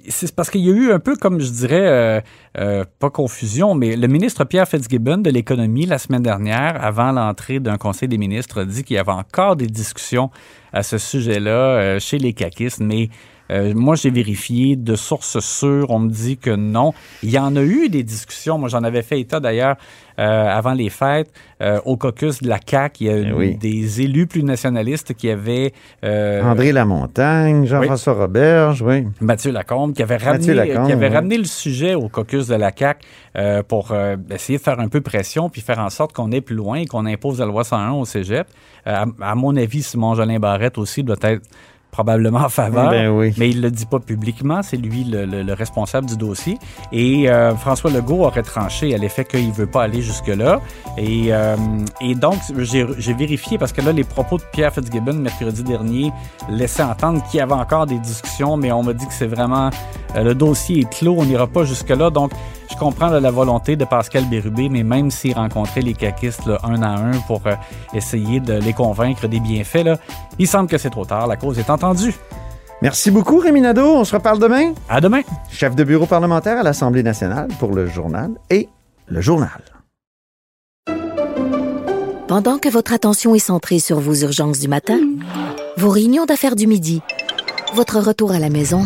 c'est 0.08 0.36
parce 0.36 0.50
qu'il 0.50 0.62
y 0.62 0.70
a 0.70 0.74
eu 0.74 0.92
un 0.92 1.00
peu, 1.00 1.16
comme 1.16 1.40
je 1.40 1.52
dirais, 1.52 1.88
euh, 1.88 2.22
euh, 2.58 2.84
pas 2.98 3.12
confusion, 3.12 3.76
mais 3.76 3.96
le 3.96 4.08
ministre 4.08 4.44
Pierre 4.46 4.68
Fitzgibbon 4.68 5.18
de 5.18 5.30
l'économie 5.30 5.86
la 5.86 6.00
semaine 6.00 6.24
dernière, 6.24 6.84
avant 6.84 7.12
l'entrée 7.12 7.60
d'un 7.60 7.78
conseil 7.78 8.08
des 8.10 8.18
ministres, 8.18 8.64
dit 8.64 8.84
qu'il 8.84 8.96
y 8.96 9.00
avait 9.00 9.12
encore 9.12 9.56
des 9.58 9.68
discussions 9.68 10.32
à 10.74 10.82
ce 10.82 10.98
sujet-là 10.98 11.52
euh, 11.52 12.00
chez 12.00 12.18
les 12.18 12.34
caquistes, 12.34 12.80
mais 12.80 13.10
euh, 13.52 13.74
moi, 13.76 13.96
j'ai 13.96 14.10
vérifié 14.12 14.76
de 14.76 14.96
sources 14.96 15.40
sûres. 15.40 15.90
On 15.90 16.00
me 16.00 16.10
dit 16.10 16.38
que 16.38 16.52
non. 16.52 16.94
Il 17.24 17.30
y 17.32 17.40
en 17.40 17.56
a 17.56 17.62
eu 17.62 17.90
des 17.90 18.04
discussions. 18.04 18.58
Moi, 18.58 18.70
j'en 18.70 18.84
avais 18.84 19.02
fait 19.02 19.20
état 19.20 19.40
d'ailleurs 19.40 19.76
euh, 20.20 20.48
avant 20.50 20.74
les 20.74 20.90
fêtes 20.90 21.32
euh, 21.62 21.80
au 21.86 21.96
caucus 21.98 22.42
de 22.42 22.50
la 22.50 22.60
CAQ. 22.64 23.04
Il 23.04 23.08
y 23.08 23.10
a 23.10 23.18
Eh 23.18 23.32
oui. 23.34 23.56
des 23.56 24.02
élus 24.02 24.28
plus 24.28 24.44
nationalistes 24.44 25.14
qui 25.14 25.30
avaient 25.30 25.74
euh, 26.04 26.44
André 26.44 26.72
Lamontagne, 26.72 27.66
Jean-François 27.66 28.14
Roberge, 28.14 28.82
oui. 28.82 29.08
Mathieu 29.22 29.52
Lacombe 29.52 29.94
qui 29.94 30.04
avait 30.04 30.18
ramené, 30.18 30.54
Lacombe, 30.54 30.86
qui 30.88 30.92
avait 30.92 31.08
ramené 31.10 31.38
le 31.38 31.46
sujet 31.46 31.96
au 31.96 32.10
caucus 32.10 32.48
de 32.48 32.56
la 32.56 32.72
CAQ 32.76 33.00
euh, 33.38 33.64
pour 33.64 33.92
euh, 33.92 34.18
essayer 34.30 34.58
de 34.58 34.64
faire 34.64 34.80
un 34.80 34.90
peu 34.90 35.02
pression 35.02 35.50
puis 35.50 35.62
faire 35.62 35.80
en 35.80 35.90
sorte 35.90 36.14
qu'on 36.14 36.32
aille 36.34 36.42
plus 36.42 36.56
loin 36.56 36.78
et 36.80 36.86
qu'on 36.86 37.06
impose 37.06 37.40
la 37.40 37.46
loi 37.46 37.64
101 37.64 37.92
au 37.92 38.06
cégep. 38.06 38.48
À, 38.86 39.06
à 39.22 39.36
mon 39.36 39.56
avis, 39.56 39.84
Simon 39.84 40.16
Jolin 40.16 40.40
Barrette 40.40 40.78
aussi 40.78 41.04
doit 41.04 41.16
être 41.24 41.42
probablement 41.92 42.40
en 42.40 42.50
faveur, 42.50 42.92
Ben 42.92 43.10
oui. 43.10 43.34
mais 43.38 43.50
il 43.50 43.62
le 43.62 43.72
dit 43.72 43.86
pas 43.86 44.00
publiquement, 44.00 44.62
c'est 44.62 44.78
lui 44.78 45.04
le, 45.04 45.26
le- 45.26 45.42
le 45.44 45.54
responsable 45.54 46.08
du 46.08 46.18
dossier. 46.18 46.58
Et 46.92 47.30
euh, 47.30 47.56
François 47.56 47.90
Legault 47.90 48.26
aurait 48.26 48.44
tranché 48.44 48.94
à 48.94 48.98
l'effet 48.98 49.26
qu'il 49.26 49.52
veut 49.52 49.66
pas 49.68 49.84
aller 49.84 50.02
jusque-là. 50.02 50.62
Et, 50.98 51.28
euh, 51.34 51.56
et 52.02 52.14
donc, 52.16 52.36
j'ai 52.60 53.14
vérifié 53.14 53.58
parce 53.58 53.74
que 53.74 53.82
là, 53.82 53.92
les 53.92 54.04
propos 54.04 54.38
de 54.38 54.44
Pierre 54.52 54.74
Fitzgibbon 54.74 55.14
mercredi 55.14 55.64
dernier 55.64 56.12
laissaient 56.50 56.84
entendre 56.84 57.24
qu'il 57.30 57.40
y 57.40 57.42
avait 57.42 57.54
encore 57.54 57.86
des 57.88 57.98
discussions, 58.00 58.56
mais 58.56 58.72
on 58.72 58.84
m'a 58.84 58.94
dit 58.94 59.08
que 59.08 59.14
c'est 59.14 59.28
vraiment 59.28 59.70
le 60.16 60.34
dossier 60.34 60.82
est 60.82 60.90
clos, 60.90 61.16
on 61.18 61.26
n'ira 61.26 61.48
pas 61.48 61.64
jusque-là. 61.64 62.10
Donc, 62.10 62.32
je 62.72 62.76
comprends 62.78 63.08
là, 63.08 63.20
la 63.20 63.32
volonté 63.32 63.76
de 63.76 63.86
Pascal 63.86 64.26
Bérubé, 64.26 64.70
mais 64.70 64.84
même 64.84 65.12
s'il 65.12 65.34
rencontrait 65.34 65.82
les 65.82 65.94
caquistes 65.94 66.46
là, 66.46 66.60
un 66.64 66.82
à 66.82 67.00
un 67.00 67.12
pour 67.28 67.42
euh, 67.46 67.54
essayer 67.94 68.40
de 68.40 68.54
les 68.54 68.74
convaincre 68.74 69.28
des 69.28 69.40
bienfaits, 69.40 69.84
là, 69.84 69.98
il 70.38 70.48
semble 70.48 70.70
que 70.70 70.78
c'est 70.78 70.90
trop 70.90 71.06
tard. 71.06 71.28
La 71.28 71.36
cause 71.36 71.60
est 71.60 71.70
entendue. 71.70 72.16
Merci 72.82 73.12
beaucoup, 73.12 73.40
Rémi 73.40 73.62
Nadeau. 73.62 73.96
On 73.98 74.06
se 74.06 74.16
reparle 74.16 74.40
demain. 74.40 74.74
À 74.88 75.02
demain. 75.02 75.22
Chef 75.52 75.76
de 75.76 75.84
bureau 75.84 76.06
parlementaire 76.06 76.58
à 76.60 76.64
l'Assemblée 76.64 77.04
nationale 77.04 77.50
pour 77.60 77.74
le 77.74 77.88
journal 77.88 78.32
et 78.50 78.70
le 79.08 79.22
journal. 79.22 79.62
Pendant 82.28 82.60
que 82.60 82.70
votre 82.70 82.94
attention 82.94 83.34
est 83.34 83.40
centrée 83.40 83.80
sur 83.80 84.00
vos 84.00 84.14
urgences 84.14 84.60
du 84.60 84.68
matin, 84.68 85.00
vos 85.78 85.90
réunions 85.90 86.26
d'affaires 86.26 86.56
du 86.56 86.68
midi, 86.68 87.02
votre 87.74 88.00
retour 88.00 88.32
à 88.32 88.40
la 88.40 88.50
maison 88.50 88.86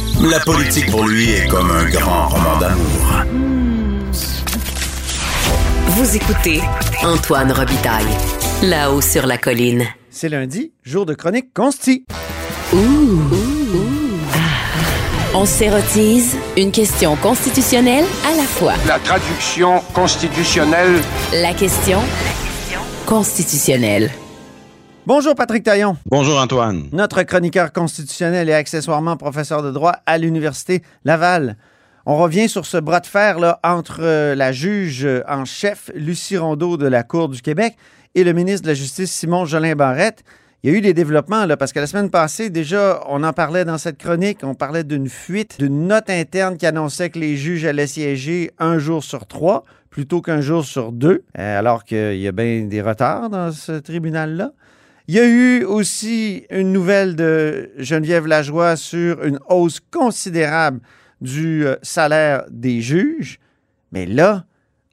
la 0.29 0.39
politique 0.39 0.89
pour 0.91 1.07
lui 1.07 1.31
est 1.31 1.47
comme 1.47 1.71
un 1.71 1.85
grand 1.89 2.27
roman 2.27 2.57
d'amour. 2.57 3.23
Vous 5.87 6.15
écoutez 6.15 6.61
Antoine 7.03 7.51
Robitaille, 7.51 8.05
là-haut 8.63 9.01
sur 9.01 9.25
la 9.25 9.37
colline. 9.37 9.85
C'est 10.09 10.29
lundi, 10.29 10.71
jour 10.83 11.05
de 11.05 11.13
chronique 11.13 11.53
consti. 11.53 12.05
On 15.33 15.45
s'érotise 15.45 16.35
une 16.57 16.71
question 16.71 17.15
constitutionnelle 17.15 18.05
à 18.25 18.35
la 18.35 18.43
fois. 18.43 18.73
La 18.87 18.99
traduction 18.99 19.81
constitutionnelle 19.93 21.01
La 21.33 21.53
question 21.53 21.99
constitutionnelle. 23.05 24.11
Bonjour 25.07 25.33
Patrick 25.35 25.63
Taillon, 25.63 25.97
Bonjour 26.05 26.39
Antoine. 26.39 26.87
notre 26.91 27.23
chroniqueur 27.23 27.73
constitutionnel 27.73 28.49
et 28.49 28.53
accessoirement 28.53 29.17
professeur 29.17 29.63
de 29.63 29.71
droit 29.71 29.95
à 30.05 30.17
l'Université 30.17 30.83
Laval. 31.05 31.57
On 32.05 32.17
revient 32.17 32.47
sur 32.47 32.65
ce 32.65 32.77
bras 32.77 32.99
de 32.99 33.07
fer 33.07 33.39
là, 33.39 33.59
entre 33.63 33.99
euh, 34.01 34.35
la 34.35 34.51
juge 34.51 35.07
en 35.27 35.45
chef 35.45 35.89
Lucie 35.95 36.37
Rondeau 36.37 36.77
de 36.77 36.87
la 36.87 37.03
Cour 37.03 37.29
du 37.29 37.41
Québec 37.41 37.75
et 38.15 38.23
le 38.23 38.33
ministre 38.33 38.63
de 38.63 38.67
la 38.69 38.73
Justice 38.73 39.11
Simon 39.11 39.45
Jolin 39.45 39.75
Barrette. 39.75 40.23
Il 40.63 40.71
y 40.71 40.73
a 40.75 40.77
eu 40.77 40.81
des 40.81 40.93
développements, 40.93 41.45
là, 41.45 41.57
parce 41.57 41.73
que 41.73 41.79
la 41.79 41.87
semaine 41.87 42.11
passée, 42.11 42.51
déjà, 42.51 43.01
on 43.07 43.23
en 43.23 43.33
parlait 43.33 43.65
dans 43.65 43.79
cette 43.79 43.97
chronique, 43.97 44.39
on 44.43 44.53
parlait 44.53 44.83
d'une 44.83 45.09
fuite, 45.09 45.57
d'une 45.59 45.87
note 45.87 46.09
interne 46.11 46.57
qui 46.57 46.67
annonçait 46.67 47.09
que 47.09 47.17
les 47.17 47.35
juges 47.35 47.65
allaient 47.65 47.87
siéger 47.87 48.51
un 48.59 48.77
jour 48.77 49.03
sur 49.03 49.25
trois 49.25 49.63
plutôt 49.89 50.21
qu'un 50.21 50.41
jour 50.41 50.63
sur 50.63 50.91
deux, 50.91 51.23
euh, 51.39 51.59
alors 51.59 51.83
qu'il 51.83 52.17
y 52.19 52.27
a 52.27 52.31
bien 52.31 52.61
des 52.65 52.81
retards 52.81 53.31
dans 53.31 53.51
ce 53.51 53.71
tribunal-là. 53.73 54.51
Il 55.11 55.15
y 55.15 55.19
a 55.19 55.27
eu 55.27 55.65
aussi 55.65 56.45
une 56.49 56.71
nouvelle 56.71 57.17
de 57.17 57.69
Geneviève 57.77 58.27
Lajoie 58.27 58.77
sur 58.77 59.21
une 59.25 59.39
hausse 59.49 59.81
considérable 59.91 60.79
du 61.19 61.67
euh, 61.67 61.75
salaire 61.81 62.45
des 62.49 62.79
juges. 62.79 63.37
Mais 63.91 64.05
là, 64.05 64.45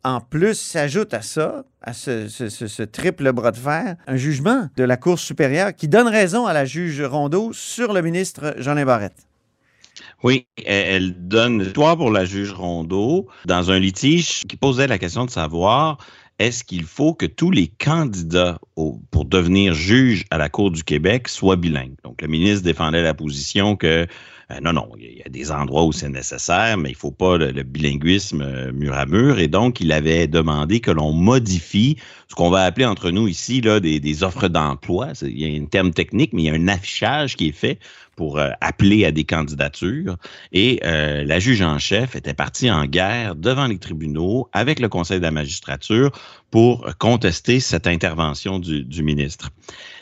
en 0.02 0.20
plus, 0.20 0.58
s'ajoute 0.58 1.14
à 1.14 1.22
ça, 1.22 1.62
à 1.82 1.92
ce, 1.92 2.82
triple 2.82 3.30
bras 3.30 3.52
de 3.52 3.58
fer, 3.58 3.94
un 4.08 4.16
jugement 4.16 4.68
de 4.76 4.82
la 4.82 4.96
Cour 4.96 5.20
supérieure 5.20 5.72
qui 5.72 5.86
donne 5.86 6.08
raison 6.08 6.46
à 6.46 6.52
la 6.52 6.64
juge 6.64 7.00
Rondeau 7.00 7.52
sur 7.52 7.92
le 7.92 8.02
ministre 8.02 8.56
Jean 8.58 8.74
Barrette. 8.84 9.28
Oui, 10.24 10.48
elle, 10.66 10.86
elle 10.94 11.28
donne 11.28 11.62
victoire 11.62 11.96
pour 11.96 12.10
la 12.10 12.24
juge 12.24 12.50
Rondeau 12.50 13.28
dans 13.44 13.70
un 13.70 13.78
litige 13.78 14.42
qui 14.48 14.56
posait 14.56 14.88
la 14.88 14.98
question 14.98 15.26
de 15.26 15.30
savoir 15.30 15.98
est-ce 16.38 16.62
qu'il 16.62 16.84
faut 16.84 17.14
que 17.14 17.26
tous 17.26 17.50
les 17.50 17.66
candidats 17.66 18.58
pour 19.10 19.24
devenir 19.24 19.74
juge 19.74 20.24
à 20.30 20.38
la 20.38 20.48
Cour 20.48 20.70
du 20.70 20.84
Québec 20.84 21.28
soient 21.28 21.56
bilingues? 21.56 21.96
Donc, 22.04 22.22
le 22.22 22.28
ministre 22.28 22.64
défendait 22.64 23.02
la 23.02 23.14
position 23.14 23.76
que 23.76 24.06
euh, 24.50 24.60
non, 24.62 24.72
non, 24.72 24.88
il 24.98 25.18
y 25.18 25.22
a 25.22 25.28
des 25.28 25.50
endroits 25.50 25.84
où 25.84 25.92
c'est 25.92 26.08
nécessaire, 26.08 26.78
mais 26.78 26.88
il 26.88 26.96
faut 26.96 27.10
pas 27.10 27.36
le, 27.36 27.62
bilinguisme 27.62 28.40
euh, 28.40 28.72
mur 28.72 28.94
à 28.94 29.04
mur. 29.04 29.38
Et 29.38 29.48
donc, 29.48 29.80
il 29.80 29.92
avait 29.92 30.26
demandé 30.26 30.80
que 30.80 30.90
l'on 30.90 31.12
modifie 31.12 31.98
ce 32.28 32.34
qu'on 32.34 32.48
va 32.48 32.64
appeler 32.64 32.86
entre 32.86 33.10
nous 33.10 33.28
ici 33.28 33.60
là, 33.60 33.78
des, 33.78 34.22
offres 34.22 34.48
d'emploi. 34.48 35.08
Il 35.20 35.38
y 35.38 35.44
a 35.44 35.62
un 35.62 35.66
terme 35.66 35.92
technique, 35.92 36.32
mais 36.32 36.42
il 36.42 36.46
y 36.46 36.50
a 36.50 36.54
un 36.54 36.68
affichage 36.68 37.36
qui 37.36 37.48
est 37.48 37.52
fait 37.52 37.78
pour 38.16 38.38
euh, 38.38 38.50
appeler 38.62 39.04
à 39.04 39.12
des 39.12 39.24
candidatures. 39.24 40.16
Et 40.52 40.80
la 40.82 41.38
juge 41.38 41.60
en 41.62 41.78
chef 41.78 42.16
était 42.16 42.34
partie 42.34 42.70
en 42.70 42.86
guerre 42.86 43.36
devant 43.36 43.66
les 43.66 43.78
tribunaux 43.78 44.48
avec 44.52 44.80
le 44.80 44.88
Conseil 44.88 45.18
de 45.18 45.24
la 45.24 45.30
magistrature 45.30 46.10
pour 46.50 46.88
contester 46.98 47.60
cette 47.60 47.86
intervention 47.86 48.58
du, 48.58 48.82
du 48.82 49.02
ministre. 49.02 49.50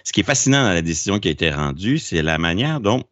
Ce 0.05 0.13
qui 0.13 0.21
est 0.21 0.25
fascinant 0.25 0.63
dans 0.63 0.73
la 0.73 0.83
décision 0.83 1.19
qui 1.19 1.29
a 1.29 1.33
été 1.33 1.51
rendue, 1.51 1.99
c'est 1.99 2.23
la 2.23 2.39
manière 2.39 2.81
dont 2.81 3.03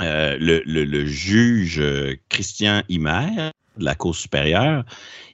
euh, 0.00 0.36
le, 0.38 0.62
le- 0.66 0.84
le 0.84 1.06
juge 1.06 1.78
euh, 1.80 2.14
Christian 2.28 2.82
Himer 2.88 3.50
de 3.78 3.84
la 3.84 3.94
Cour 3.94 4.14
supérieure, 4.14 4.84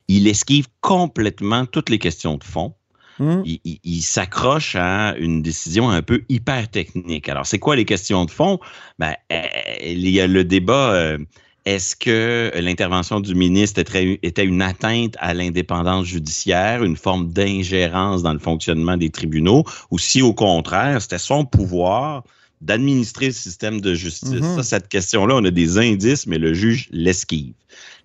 il 0.08 0.26
esquive 0.28 0.66
complètement 0.80 1.66
toutes 1.66 1.90
les 1.90 1.98
questions 1.98 2.36
de 2.36 2.44
fond 2.44 2.74
Hmm? 3.18 3.42
il, 3.44 3.60
il- 3.64 3.78
il 3.84 4.00
s'accroche 4.02 4.74
à 4.74 5.14
une 5.18 5.42
décision 5.42 5.90
un 5.90 6.00
peu 6.00 6.22
hyper 6.30 6.68
technique. 6.70 7.28
Alors, 7.28 7.46
c'est 7.46 7.58
quoi 7.58 7.76
les 7.76 7.84
questions 7.84 8.24
de 8.24 8.30
fond? 8.30 8.58
Ben, 8.98 9.14
euh, 9.30 9.42
il 9.84 10.08
y 10.08 10.18
a 10.20 10.26
le 10.26 10.44
débat. 10.44 10.92
euh, 10.94 11.18
est-ce 11.66 11.94
que 11.94 12.50
l'intervention 12.56 13.20
du 13.20 13.34
ministre 13.34 13.78
était, 13.80 14.18
était 14.22 14.44
une 14.44 14.62
atteinte 14.62 15.14
à 15.20 15.34
l'indépendance 15.34 16.06
judiciaire, 16.06 16.82
une 16.82 16.96
forme 16.96 17.32
d'ingérence 17.32 18.22
dans 18.22 18.32
le 18.32 18.40
fonctionnement 18.40 18.96
des 18.96 19.10
tribunaux, 19.10 19.62
ou 19.90 19.98
si 19.98 20.22
au 20.22 20.32
contraire, 20.34 21.00
c'était 21.00 21.18
son 21.18 21.44
pouvoir 21.44 22.24
d'administrer 22.62 23.26
le 23.26 23.32
système 23.32 23.80
de 23.80 23.94
justice? 23.94 24.30
Mhm. 24.30 24.56
Ça, 24.56 24.62
cette 24.62 24.88
question-là, 24.88 25.34
on 25.36 25.44
a 25.44 25.50
des 25.50 25.78
indices, 25.78 26.26
mais 26.26 26.38
le 26.38 26.54
juge 26.54 26.88
l'esquive. 26.90 27.52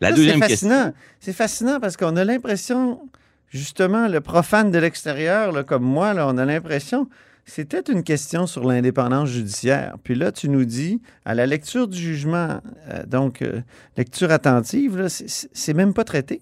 La 0.01 0.09
Ça, 0.09 0.15
deuxième 0.15 0.41
c'est 0.41 0.47
question. 0.47 0.69
fascinant. 0.69 0.93
C'est 1.19 1.33
fascinant 1.33 1.79
parce 1.79 1.95
qu'on 1.97 2.15
a 2.17 2.23
l'impression, 2.25 2.99
justement, 3.49 4.07
le 4.07 4.19
profane 4.21 4.71
de 4.71 4.79
l'extérieur, 4.79 5.65
comme 5.65 5.83
moi, 5.83 6.13
là, 6.13 6.27
on 6.27 6.37
a 6.37 6.45
l'impression 6.45 7.07
c'était 7.49 7.79
une 7.91 8.03
question 8.03 8.45
sur 8.45 8.65
l'indépendance 8.65 9.29
judiciaire. 9.29 9.95
Puis 10.03 10.15
là, 10.15 10.33
tu 10.33 10.49
nous 10.49 10.65
dis, 10.65 11.01
à 11.23 11.33
la 11.33 11.45
lecture 11.45 11.87
du 11.87 11.97
jugement, 11.97 12.59
euh, 12.89 13.05
donc 13.07 13.41
euh, 13.41 13.61
lecture 13.95 14.31
attentive, 14.31 15.07
c'est 15.07 15.73
même 15.73 15.93
pas 15.93 16.03
traité. 16.03 16.41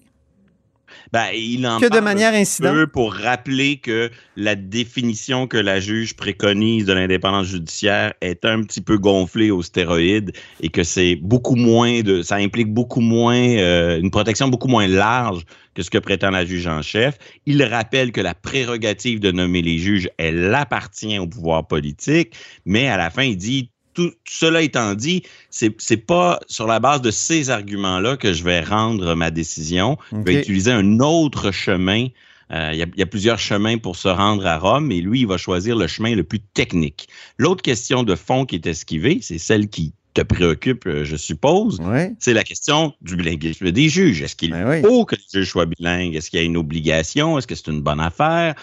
Ben, 1.12 1.26
il 1.34 1.66
en 1.66 1.78
Que 1.80 1.92
de 1.92 2.00
manière 2.00 2.32
un 2.34 2.44
peu 2.60 2.86
pour 2.86 3.14
rappeler 3.14 3.78
que 3.78 4.10
la 4.36 4.54
définition 4.54 5.46
que 5.46 5.56
la 5.56 5.80
juge 5.80 6.14
préconise 6.14 6.84
de 6.84 6.92
l'indépendance 6.92 7.46
judiciaire 7.46 8.12
est 8.20 8.44
un 8.44 8.62
petit 8.62 8.80
peu 8.80 8.98
gonflée 8.98 9.50
aux 9.50 9.62
stéroïdes 9.62 10.32
et 10.60 10.68
que 10.68 10.82
c'est 10.84 11.16
beaucoup 11.16 11.56
moins 11.56 12.02
de, 12.02 12.22
ça 12.22 12.36
implique 12.36 12.72
beaucoup 12.72 13.00
moins, 13.00 13.36
euh, 13.36 13.98
une 13.98 14.10
protection 14.10 14.48
beaucoup 14.48 14.68
moins 14.68 14.86
large 14.86 15.44
que 15.74 15.82
ce 15.82 15.90
que 15.90 15.98
prétend 15.98 16.30
la 16.30 16.44
juge 16.44 16.66
en 16.66 16.82
chef. 16.82 17.18
Il 17.44 17.62
rappelle 17.62 18.10
que 18.12 18.20
la 18.20 18.34
prérogative 18.34 19.20
de 19.20 19.30
nommer 19.30 19.62
les 19.62 19.78
juges, 19.78 20.08
elle 20.18 20.54
appartient 20.54 21.18
au 21.18 21.26
pouvoir 21.26 21.66
politique, 21.66 22.34
mais 22.64 22.88
à 22.88 22.96
la 22.96 23.10
fin, 23.10 23.24
il 23.24 23.36
dit 23.36 23.70
tout 23.96 24.12
cela 24.28 24.62
étant 24.62 24.94
dit, 24.94 25.22
c'est 25.50 25.74
c'est 25.78 25.96
pas 25.96 26.38
sur 26.46 26.66
la 26.68 26.78
base 26.78 27.00
de 27.02 27.10
ces 27.10 27.50
arguments-là 27.50 28.16
que 28.16 28.32
je 28.32 28.44
vais 28.44 28.60
rendre 28.60 29.14
ma 29.16 29.30
décision. 29.32 29.96
Je 30.12 30.16
vais 30.18 30.22
utiliser 30.40 30.70
un 30.70 31.00
autre 31.00 31.50
chemin. 31.50 32.06
Euh, 32.52 32.70
Il 32.72 32.78
y, 32.78 32.82
a- 32.82 32.86
il 32.94 33.00
y 33.00 33.02
a 33.02 33.06
plusieurs 33.06 33.40
chemins 33.40 33.76
pour 33.78 33.96
se 33.96 34.06
rendre 34.06 34.46
à 34.46 34.56
Rome 34.58 34.92
et 34.92 35.00
lui, 35.00 35.20
il 35.22 35.26
va 35.26 35.36
choisir 35.36 35.74
le 35.74 35.88
chemin 35.88 36.14
le 36.14 36.22
plus 36.22 36.38
technique. 36.38 37.08
L'autre 37.38 37.62
question 37.62 38.04
de 38.04 38.14
fond 38.14 38.44
qui 38.44 38.54
est 38.54 38.66
esquivée, 38.66 39.18
c'est 39.20 39.38
celle 39.38 39.68
qui 39.68 39.92
te 40.16 40.22
préoccupe, 40.22 40.86
euh, 40.86 41.04
je 41.04 41.16
suppose. 41.16 41.80
C'est 42.18 42.32
la 42.32 42.42
question 42.44 42.94
du 43.02 43.16
bilinguisme 43.16 43.70
des 43.70 43.88
juges. 43.88 44.22
Est-ce 44.22 44.34
qu'il 44.36 44.50
Ben 44.52 44.66
oui. 44.68 44.82
faut 44.82 45.04
que 45.04 45.14
les 45.16 45.22
juges 45.40 45.50
soient 45.50 45.66
bilingues? 45.66 46.14
Est-ce 46.14 46.30
qu'il 46.30 46.38
y 46.38 46.42
a 46.42 46.44
une 46.44 46.56
obligation? 46.56 47.38
Est-ce 47.38 47.46
que 47.46 47.54
c'est 47.54 47.68
une 47.68 47.82
bonne 47.82 48.00
affaire? 48.00 48.54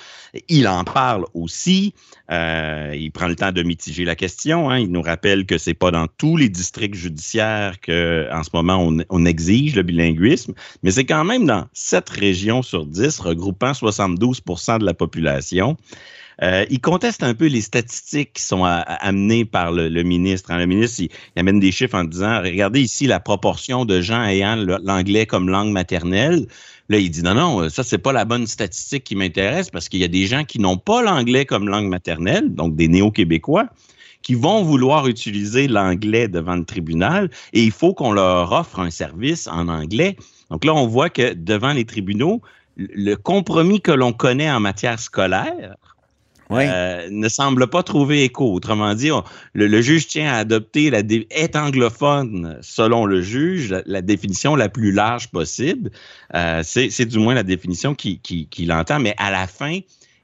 Il 0.49 0.67
en 0.67 0.83
parle 0.83 1.25
aussi. 1.33 1.93
Euh, 2.31 2.93
il 2.97 3.11
prend 3.11 3.27
le 3.27 3.35
temps 3.35 3.51
de 3.51 3.61
mitiger 3.63 4.03
la 4.05 4.15
question. 4.15 4.69
hein. 4.69 4.79
Il 4.79 4.91
nous 4.91 5.01
rappelle 5.01 5.45
que 5.45 5.57
c'est 5.57 5.73
pas 5.75 5.91
dans 5.91 6.07
tous 6.07 6.37
les 6.37 6.49
districts 6.49 6.95
judiciaires 6.95 7.79
que, 7.81 8.27
en 8.31 8.43
ce 8.43 8.49
moment, 8.53 8.77
on, 8.83 8.97
on 9.09 9.25
exige 9.25 9.75
le 9.75 9.83
bilinguisme, 9.83 10.53
mais 10.81 10.91
c'est 10.91 11.05
quand 11.05 11.23
même 11.23 11.45
dans 11.45 11.67
sept 11.73 12.09
régions 12.09 12.61
sur 12.63 12.85
10, 12.85 13.19
regroupant 13.19 13.71
72% 13.73 14.79
de 14.79 14.85
la 14.85 14.93
population. 14.93 15.77
Euh, 16.41 16.65
il 16.69 16.81
conteste 16.81 17.23
un 17.23 17.33
peu 17.33 17.47
les 17.47 17.61
statistiques 17.61 18.33
qui 18.33 18.41
sont 18.41 18.63
amenées 18.63 19.45
par 19.45 19.71
le, 19.71 19.89
ministre. 20.03 20.51
hein. 20.51 20.57
Le 20.57 20.65
ministre, 20.65 21.01
il, 21.01 21.09
il 21.35 21.39
amène 21.39 21.59
des 21.59 21.71
chiffres 21.71 21.95
en 21.95 22.03
disant, 22.03 22.41
regardez 22.41 22.81
ici 22.81 23.05
la 23.05 23.19
proportion 23.19 23.85
de 23.85 24.01
gens 24.01 24.23
ayant 24.23 24.55
l'anglais 24.55 25.25
comme 25.25 25.49
langue 25.49 25.71
maternelle. 25.71 26.47
Là, 26.89 26.97
il 26.97 27.09
dit, 27.09 27.21
non, 27.23 27.33
non, 27.33 27.69
ça, 27.69 27.83
c'est 27.83 27.97
pas 27.97 28.11
la 28.11 28.25
bonne 28.25 28.47
statistique 28.47 29.03
qui 29.03 29.15
m'intéresse 29.15 29.69
parce 29.69 29.89
qu'il 29.89 29.99
y 29.99 30.03
a 30.03 30.09
des 30.09 30.25
gens 30.25 30.43
qui 30.43 30.59
n'ont 30.59 30.77
pas 30.77 31.01
l'anglais 31.01 31.45
comme 31.45 31.69
langue 31.69 31.87
maternelle, 31.87 32.53
donc 32.53 32.75
des 32.75 32.87
néo-québécois, 32.87 33.69
qui 34.21 34.35
vont 34.35 34.63
vouloir 34.63 35.07
utiliser 35.07 35.67
l'anglais 35.67 36.27
devant 36.27 36.55
le 36.55 36.65
tribunal 36.65 37.29
et 37.51 37.63
il 37.63 37.71
faut 37.71 37.93
qu'on 37.93 38.11
leur 38.11 38.51
offre 38.51 38.79
un 38.79 38.89
service 38.89 39.47
en 39.47 39.67
anglais. 39.67 40.17
Donc 40.49 40.65
là, 40.65 40.73
on 40.73 40.87
voit 40.87 41.09
que 41.09 41.33
devant 41.33 41.73
les 41.73 41.85
tribunaux, 41.85 42.41
le 42.77 43.15
compromis 43.15 43.81
que 43.81 43.91
l'on 43.91 44.13
connaît 44.13 44.49
en 44.49 44.59
matière 44.59 44.99
scolaire, 44.99 45.75
Euh, 46.51 47.07
ne 47.11 47.29
semble 47.29 47.67
pas 47.67 47.83
trouver 47.83 48.23
écho. 48.23 48.53
Autrement 48.53 48.93
dit, 48.93 49.11
on- 49.11 49.23
le, 49.53 49.67
le 49.67 49.81
juge 49.81 50.07
tient 50.07 50.31
à 50.31 50.37
adopter 50.37 50.89
la 50.89 50.99
est 51.31 51.55
anglophone, 51.55 52.57
selon 52.61 53.05
le 53.05 53.21
juge, 53.21 53.69
la, 53.69 53.81
la 53.85 54.01
définition 54.01 54.55
la 54.55 54.69
plus 54.69 54.91
large 54.91 55.29
possible. 55.29 55.91
Euh, 56.35 56.61
c'est 56.63 56.89
c'est 56.89 57.05
du 57.05 57.19
moins 57.19 57.33
la 57.33 57.43
définition 57.43 57.95
qu'il 57.95 58.19
qui, 58.19 58.47
qu'il 58.47 58.71
entend, 58.71 58.99
mais 58.99 59.15
à 59.17 59.31
la 59.31 59.47
fin. 59.47 59.79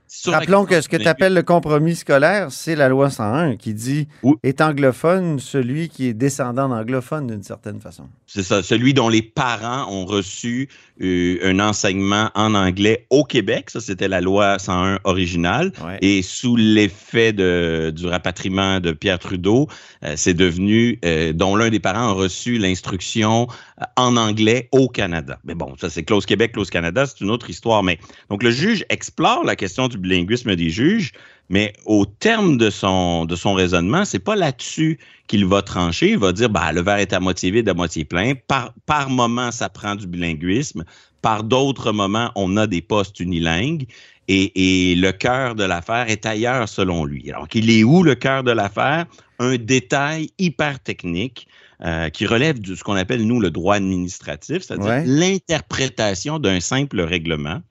sur 0.08 0.34
Rappelons 0.34 0.66
que 0.66 0.82
ce 0.82 0.90
que 0.90 0.98
tu 0.98 1.08
appelles 1.08 1.34
le 1.36 1.44
compromis 1.44 1.96
scolaire, 1.96 2.48
c'est 2.52 2.76
la 2.76 2.90
loi 2.90 3.10
101 3.12 3.58
qui 3.58 3.74
dit 3.76 4.08
Oui. 4.24 4.36
est 4.44 4.60
anglophone 4.62 5.38
celui 5.40 5.88
qui 5.90 6.08
est 6.08 6.14
descendant 6.16 6.68
d'anglophone 6.70 7.28
d'une 7.28 7.44
certaine 7.44 7.80
façon. 7.80 8.06
C'est 8.26 8.42
ça, 8.44 8.64
celui 8.64 8.94
dont 8.96 9.08
les 9.10 9.22
parents 9.22 9.86
ont 9.92 10.06
reçu 10.06 10.68
un 11.01 11.60
enseignement 11.60 12.29
en 12.36 12.56
anglais 12.56 13.06
au 13.10 13.24
Québec. 13.24 13.70
Ça, 13.70 13.79
c'était 13.79 14.08
la 14.08 14.22
loi 14.22 14.60
101 14.60 15.00
originale. 15.03 15.72
Ouais. 15.84 15.98
Et 16.01 16.22
sous 16.22 16.56
l'effet 16.56 17.34
du 17.34 18.06
rapatriement 18.06 18.79
de 18.79 18.91
Pierre 18.91 19.20
Trudeau, 19.20 19.68
euh, 20.03 20.13
c'est 20.15 20.34
devenu, 20.34 21.00
euh, 21.06 21.34
dont 21.34 21.56
l'un 21.56 21.70
des 21.70 21.79
parents 21.79 22.10
a 22.10 22.12
reçu 22.12 22.58
l'instruction 22.58 23.48
euh, 23.82 23.86
en 23.98 24.18
anglais 24.18 24.70
au 24.72 24.88
Canada. 24.88 25.39
Mais 25.44 25.56
bon, 25.56 25.75
ça, 25.79 25.89
c'est 25.89 26.03
Clause 26.03 26.25
Québec, 26.25 26.53
Clause 26.53 26.70
Canada, 26.70 27.06
c'est 27.06 27.22
une 27.22 27.32
autre 27.32 27.50
histoire. 27.50 27.84
Mais 27.84 28.00
donc, 28.29 28.44
le 28.44 28.51
juge 28.51 28.86
explore 28.89 29.44
la 29.44 29.56
question 29.56 29.88
du 29.88 29.98
bilinguisme 29.98 30.55
des 30.55 30.70
juges, 30.70 31.12
mais 31.50 31.74
au 31.85 32.05
terme 32.05 32.57
de 32.57 32.70
son, 32.70 33.25
de 33.25 33.35
son 33.35 33.53
raisonnement, 33.53 34.05
c'est 34.05 34.20
pas 34.20 34.35
là-dessus 34.35 35.00
qu'il 35.27 35.46
va 35.46 35.62
trancher. 35.62 36.12
Il 36.12 36.20
va 36.20 36.31
dire, 36.31 36.50
bah, 36.50 36.72
le 36.72 36.81
verre 36.81 36.98
est 36.98 37.14
à 37.14 37.20
moitié 37.20 37.51
vide, 37.51 37.68
à 37.70 37.74
moitié 37.74 38.05
plein. 38.05 38.33
Par, 38.48 38.74
par 38.85 39.09
moment, 39.09 39.51
ça 39.51 39.68
prend 39.70 39.96
du 39.96 40.07
bilinguisme. 40.07 40.83
Par 41.22 41.44
d'autres 41.44 41.92
moments, 41.92 42.31
on 42.35 42.55
a 42.55 42.68
des 42.68 42.81
postes 42.81 43.20
unilingues. 43.20 43.88
Et, 44.27 44.92
et 44.92 44.96
le 44.96 45.12
cœur 45.12 45.55
de 45.55 45.64
l'affaire 45.64 46.07
est 46.07 46.25
ailleurs, 46.27 46.70
selon 46.70 47.03
lui. 47.03 47.31
Alors, 47.31 47.48
il 47.53 47.70
est 47.72 47.83
où 47.83 48.03
le 48.03 48.14
cœur 48.14 48.44
de 48.44 48.51
l'affaire? 48.51 49.05
Un 49.40 49.55
détail 49.57 50.29
hyper 50.38 50.79
technique 50.79 51.48
euh, 51.81 52.09
qui 52.09 52.27
relève 52.27 52.59
de 52.59 52.75
ce 52.75 52.83
qu'on 52.83 52.96
appelle, 52.96 53.25
nous, 53.25 53.40
le 53.40 53.50
droit 53.50 53.75
administratif, 53.75 54.62
c'est-à-dire 54.62 54.85
Ouais. 54.88 55.03
l'interprétation 55.05 56.38
d'un 56.38 56.59
simple 56.59 57.01
règlement. 57.01 57.62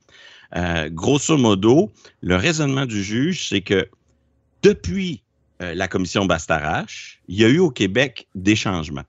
Euh, 0.56 0.88
grosso 0.90 1.36
modo, 1.36 1.90
le 2.22 2.36
raisonnement 2.36 2.86
du 2.86 3.02
juge, 3.02 3.48
c'est 3.48 3.60
que 3.60 3.88
depuis 4.62 5.22
euh, 5.62 5.74
la 5.74 5.88
commission 5.88 6.24
Bastarache, 6.24 7.20
il 7.28 7.38
y 7.38 7.44
a 7.44 7.48
eu 7.48 7.58
au 7.58 7.70
Québec 7.70 8.28
des 8.34 8.56
changements. 8.56 9.04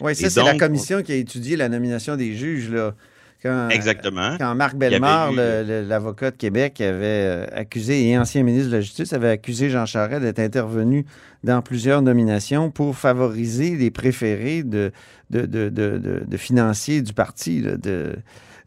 Oui, 0.00 0.14
ça, 0.14 0.28
c'est 0.30 0.42
la 0.42 0.56
commission 0.58 1.02
qui 1.02 1.12
a 1.12 1.16
étudié 1.16 1.56
la 1.56 1.68
nomination 1.68 2.16
des 2.16 2.34
juges. 2.34 2.70
Là, 2.70 2.94
quand, 3.42 3.68
Exactement. 3.70 4.36
Quand 4.38 4.54
Marc 4.54 4.76
Bellemare, 4.76 5.32
l'avocat 5.32 6.30
de 6.30 6.36
Québec, 6.36 6.80
avait 6.80 7.04
euh, 7.04 7.46
accusé, 7.52 8.08
et 8.08 8.18
ancien 8.18 8.42
ministre 8.42 8.68
de 8.70 8.74
la 8.76 8.80
Justice, 8.80 9.12
avait 9.12 9.30
accusé 9.30 9.70
Jean 9.70 9.86
Charest 9.86 10.22
d'être 10.22 10.38
intervenu 10.40 11.06
dans 11.42 11.62
plusieurs 11.62 12.02
nominations 12.02 12.70
pour 12.70 12.96
favoriser 12.96 13.76
les 13.76 13.90
préférés 13.90 14.62
de, 14.62 14.92
de, 15.30 15.46
de, 15.46 15.68
de, 15.68 15.98
de- 15.98 16.22
de 16.26 16.36
financiers 16.36 17.00
du 17.02 17.12
parti. 17.12 17.60
là, 17.60 17.76
de, 17.76 18.16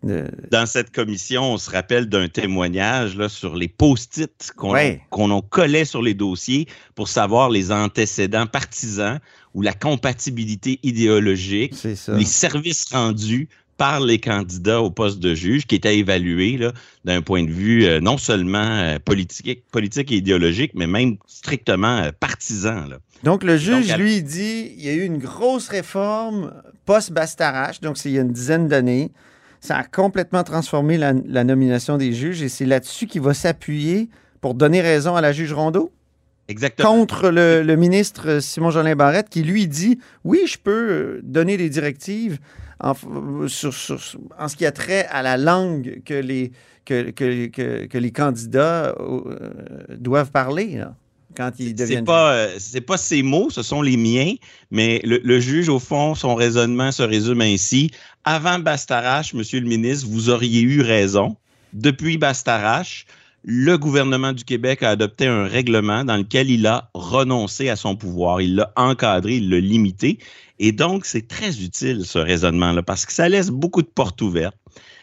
de- 0.05 0.27
Dans 0.51 0.65
cette 0.65 0.91
commission, 0.91 1.53
on 1.53 1.57
se 1.57 1.69
rappelle 1.69 2.07
d'un 2.07 2.27
témoignage 2.29 3.17
là, 3.17 3.27
sur 3.27 3.55
les 3.55 3.67
post-it 3.67 4.51
qu'on 4.55 4.71
Ouais. 4.73 5.01
qu'on 5.09 5.41
collait 5.41 5.83
sur 5.85 6.01
les 6.01 6.13
dossiers 6.13 6.67
pour 6.95 7.07
savoir 7.09 7.49
les 7.49 7.71
antécédents 7.71 8.47
partisans 8.47 9.19
ou 9.53 9.61
la 9.61 9.73
compatibilité 9.73 10.79
idéologique, 10.83 11.73
les 11.83 12.25
services 12.25 12.85
rendus 12.91 13.49
par 13.77 13.99
les 13.99 14.19
candidats 14.19 14.81
au 14.81 14.89
poste 14.89 15.19
de 15.19 15.33
juge 15.35 15.65
qui 15.65 15.75
étaient 15.75 15.97
évalués 15.97 16.57
là, 16.57 16.71
d'un 17.03 17.21
point 17.21 17.43
de 17.43 17.51
vue 17.51 17.83
euh, 17.85 17.99
non 17.99 18.17
seulement 18.17 18.57
euh, 18.79 18.99
politique, 19.03 19.65
politique 19.69 20.13
et 20.13 20.15
idéologique, 20.15 20.71
mais 20.75 20.87
même 20.87 21.17
strictement 21.27 21.97
euh, 21.97 22.11
partisan. 22.17 22.85
là. 22.87 22.99
Donc, 23.23 23.43
le 23.43 23.57
juge, 23.57 23.91
à- 23.91 23.97
lui, 23.97 24.21
dit 24.23 24.71
il 24.77 24.85
y 24.85 24.87
a 24.87 24.93
eu 24.93 25.03
une 25.03 25.17
grosse 25.17 25.67
réforme 25.67 26.53
post-Bastarache, 26.85 27.81
donc 27.81 27.97
c'est 27.97 28.09
il 28.09 28.15
y 28.15 28.17
a 28.17 28.21
une 28.21 28.31
dizaine 28.31 28.67
d'années. 28.69 29.11
Ça 29.65 29.77
a 29.77 29.83
complètement 29.83 30.43
transformé 30.43 30.97
la, 30.97 31.13
la 31.25 31.43
nomination 31.43 31.97
des 31.97 32.13
juges 32.13 32.41
et 32.43 32.49
c'est 32.49 32.65
là-dessus 32.65 33.07
qu'il 33.07 33.21
va 33.21 33.33
s'appuyer 33.33 34.09
pour 34.41 34.53
donner 34.53 34.79
raison 34.81 35.15
à 35.15 35.21
la 35.21 35.31
juge 35.31 35.51
Rondeau? 35.53 35.91
Exactement. 36.47 36.89
contre 36.91 37.31
le, 37.31 37.63
le 37.63 37.75
ministre 37.75 38.39
Simon-Jolin 38.39 38.95
Barrette 38.95 39.29
qui, 39.29 39.41
lui, 39.41 39.67
dit 39.67 39.97
oui, 40.23 40.41
je 40.47 40.59
peux 40.59 40.89
euh, 40.91 41.19
donner 41.23 41.57
des 41.57 41.69
directives 41.69 42.37
en, 42.79 42.91
f- 42.91 43.47
sur, 43.47 43.73
sur- 43.73 43.99
en 44.37 44.47
ce 44.47 44.55
qui 44.55 44.67
a 44.67 44.71
trait 44.71 45.07
à 45.09 45.23
la 45.23 45.37
langue 45.37 46.01
que 46.05 46.13
les, 46.13 46.51
que, 46.85 47.09
que- 47.09 47.47
que- 47.47 47.85
que 47.87 47.97
les 47.97 48.11
candidats 48.11 48.93
euh, 48.99 49.49
doivent 49.97 50.29
parler 50.29 50.75
là, 50.77 50.95
quand 51.35 51.51
ils 51.59 51.67
C'est 51.67 51.73
deviennent 51.73 52.05
pas, 52.05 52.33
euh, 52.33 52.55
c'est 52.57 52.81
pas 52.81 52.97
ses 52.97 53.21
mots, 53.21 53.49
ce 53.49 53.61
sont 53.61 53.81
les 53.81 53.97
miens, 53.97 54.33
mais 54.71 55.01
le, 55.03 55.19
le 55.23 55.39
juge, 55.39 55.69
au 55.69 55.79
fond, 55.79 56.15
son 56.15 56.35
raisonnement 56.35 56.91
se 56.91 57.03
résume 57.03 57.41
ainsi. 57.41 57.91
Avant 58.23 58.59
Bastarache, 58.59 59.33
Monsieur 59.33 59.59
le 59.59 59.67
ministre, 59.67 60.07
vous 60.09 60.29
auriez 60.29 60.61
eu 60.61 60.81
raison. 60.81 61.35
Depuis 61.73 62.17
Bastarache, 62.17 63.05
le 63.43 63.77
gouvernement 63.77 64.33
du 64.33 64.43
Québec 64.43 64.81
a 64.81 64.89
adopté 64.89 65.27
un 65.27 65.45
règlement 65.45 66.03
dans 66.03 66.17
lequel 66.17 66.49
il 66.49 66.65
a 66.65 66.89
renoncé 66.95 67.69
à 67.69 67.75
son 67.75 67.95
pouvoir. 67.95 68.41
Il 68.41 68.55
l'a 68.55 68.73
encadré, 68.75 69.35
il 69.35 69.51
l'a 69.51 69.59
limité. 69.59 70.17
Et 70.57 70.71
donc, 70.71 71.05
c'est 71.05 71.27
très 71.27 71.61
utile, 71.61 72.05
ce 72.05 72.17
raisonnement-là, 72.17 72.81
parce 72.81 73.05
que 73.05 73.13
ça 73.13 73.29
laisse 73.29 73.49
beaucoup 73.49 73.83
de 73.83 73.87
portes 73.87 74.21
ouvertes. 74.21 74.57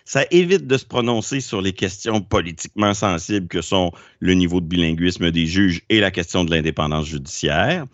Ça 0.05 0.25
évite 0.31 0.67
de 0.67 0.77
se 0.77 0.85
prononcer 0.85 1.41
sur 1.41 1.63
les 1.63 1.73
questions 1.73 2.21
politiquement 2.21 2.95
sensibles 2.95 3.49
que 3.49 3.63
sont 3.63 3.93
le 4.21 4.35
niveau 4.35 4.61
de 4.61 4.67
bilinguisme 4.67 5.31
des 5.31 5.47
juges 5.47 5.83
et 5.89 6.01
la 6.01 6.11
question 6.11 6.45
de 6.45 6.51
l'indépendance 6.51 7.07
judiciaire. 7.07 7.87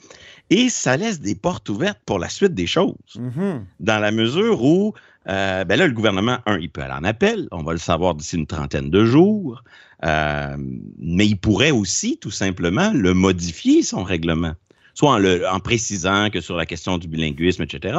Et 0.51 0.71
ça 0.71 0.97
laisse 0.97 1.21
des 1.21 1.35
portes 1.35 1.69
ouvertes 1.69 2.01
pour 2.07 2.19
la 2.19 2.29
suite 2.31 2.55
des 2.55 2.67
choses, 2.67 2.95
Mhm. 3.17 3.67
dans 3.81 3.99
la 3.99 4.11
mesure 4.11 4.65
où, 4.65 4.95
euh, 5.29 5.65
ben 5.65 5.79
là, 5.79 5.87
le 5.87 5.93
gouvernement, 5.93 6.39
un, 6.47 6.59
il 6.59 6.71
peut 6.71 6.81
aller 6.81 6.95
en 6.95 7.05
appel, 7.05 7.49
on 7.53 7.63
va 7.63 7.73
le 7.73 7.79
savoir 7.79 8.15
d'ici 8.15 8.37
une 8.37 8.47
trentaine 8.47 8.89
de 8.89 9.05
jours, 9.05 9.63
euh, 10.07 10.57
mais 10.99 11.27
il 11.27 11.37
pourrait 11.37 11.71
aussi, 11.71 12.17
tout 12.17 12.31
simplement, 12.31 12.91
le 12.95 13.13
modifier, 13.13 13.83
son 13.83 14.05
règlement. 14.05 14.55
Soit 14.99 15.13
en, 15.13 15.19
le, 15.19 15.47
en 15.47 15.61
précisant 15.61 16.29
que 16.29 16.41
sur 16.41 16.57
la 16.57 16.67
question 16.67 16.99
du 16.99 17.07
bilinguisme, 17.07 17.63
etc., 17.63 17.97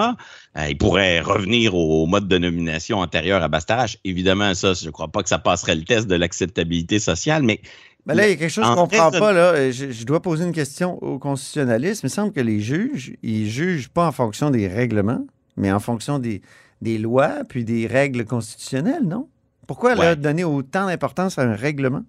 euh, 0.57 0.65
il 0.69 0.77
pourrait 0.77 1.21
revenir 1.21 1.73
au, 1.73 2.05
mode 2.07 2.27
de 2.27 2.37
nomination 2.37 2.99
antérieur 2.99 3.41
à 3.41 3.47
Bastarache. 3.47 3.97
Évidemment, 4.03 4.53
ça, 4.53 4.73
je 4.73 4.85
ne 4.87 4.91
crois 4.91 5.07
pas 5.07 5.23
que 5.23 5.29
ça 5.29 5.39
passerait 5.39 5.75
le 5.75 5.85
test 5.85 6.07
de 6.07 6.15
l'acceptabilité 6.15 6.99
sociale, 6.99 7.43
mais 7.43 7.61
ben 8.05 8.15
là, 8.15 8.27
il 8.27 8.31
y 8.31 8.33
a 8.33 8.35
quelque 8.35 8.51
chose 8.51 8.65
qu'on 8.65 8.71
ne 8.71 8.75
comprend 8.75 9.11
pas. 9.11 9.31
Là. 9.31 9.71
Je, 9.71 9.91
je, 9.91 10.05
dois 10.05 10.21
poser 10.21 10.43
une 10.43 10.51
question 10.51 11.01
au 11.01 11.19
constitutionnaliste. 11.19 12.03
Il 12.03 12.07
me 12.07 12.09
semble 12.09 12.33
que 12.33 12.41
les 12.41 12.59
juges, 12.59 13.13
ils 13.23 13.49
jugent 13.49 13.87
pas 13.87 14.05
en 14.05 14.11
fonction 14.11 14.49
des 14.49 14.67
règlements, 14.67 15.25
mais 15.55 15.71
en 15.71 15.79
fonction 15.79 16.19
des, 16.19 16.41
des 16.81 16.97
lois 16.97 17.45
puis 17.47 17.63
des 17.63 17.87
règles 17.87 18.25
constitutionnelles, 18.25 19.05
non? 19.05 19.29
Pourquoi 19.67 19.91
a 19.91 20.15
donné 20.15 20.43
autant 20.43 20.87
d'importance 20.87 21.39
à 21.39 21.43
un 21.43 21.55
règlement? 21.55 22.03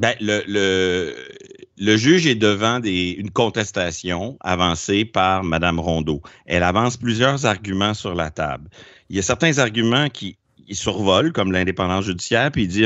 Ben, 0.00 0.14
le, 0.20 0.42
le, 0.48 1.14
le, 1.78 1.96
juge 1.96 2.26
est 2.26 2.34
devant 2.34 2.80
une 2.82 3.30
contestation 3.30 4.36
avancée 4.40 5.04
par 5.04 5.44
Mme 5.44 5.80
Rondeau. 5.80 6.22
Elle 6.46 6.62
avance 6.62 6.96
plusieurs 6.96 7.46
arguments 7.46 7.94
sur 7.94 8.14
la 8.14 8.30
table. 8.30 8.68
Il 9.10 9.16
y 9.16 9.18
a 9.18 9.22
certains 9.22 9.58
arguments 9.58 10.08
qui 10.08 10.38
survolent, 10.70 11.32
comme 11.32 11.52
l'indépendance 11.52 12.04
judiciaire, 12.04 12.50
puis 12.50 12.64
il 12.64 12.68
dit 12.68 12.84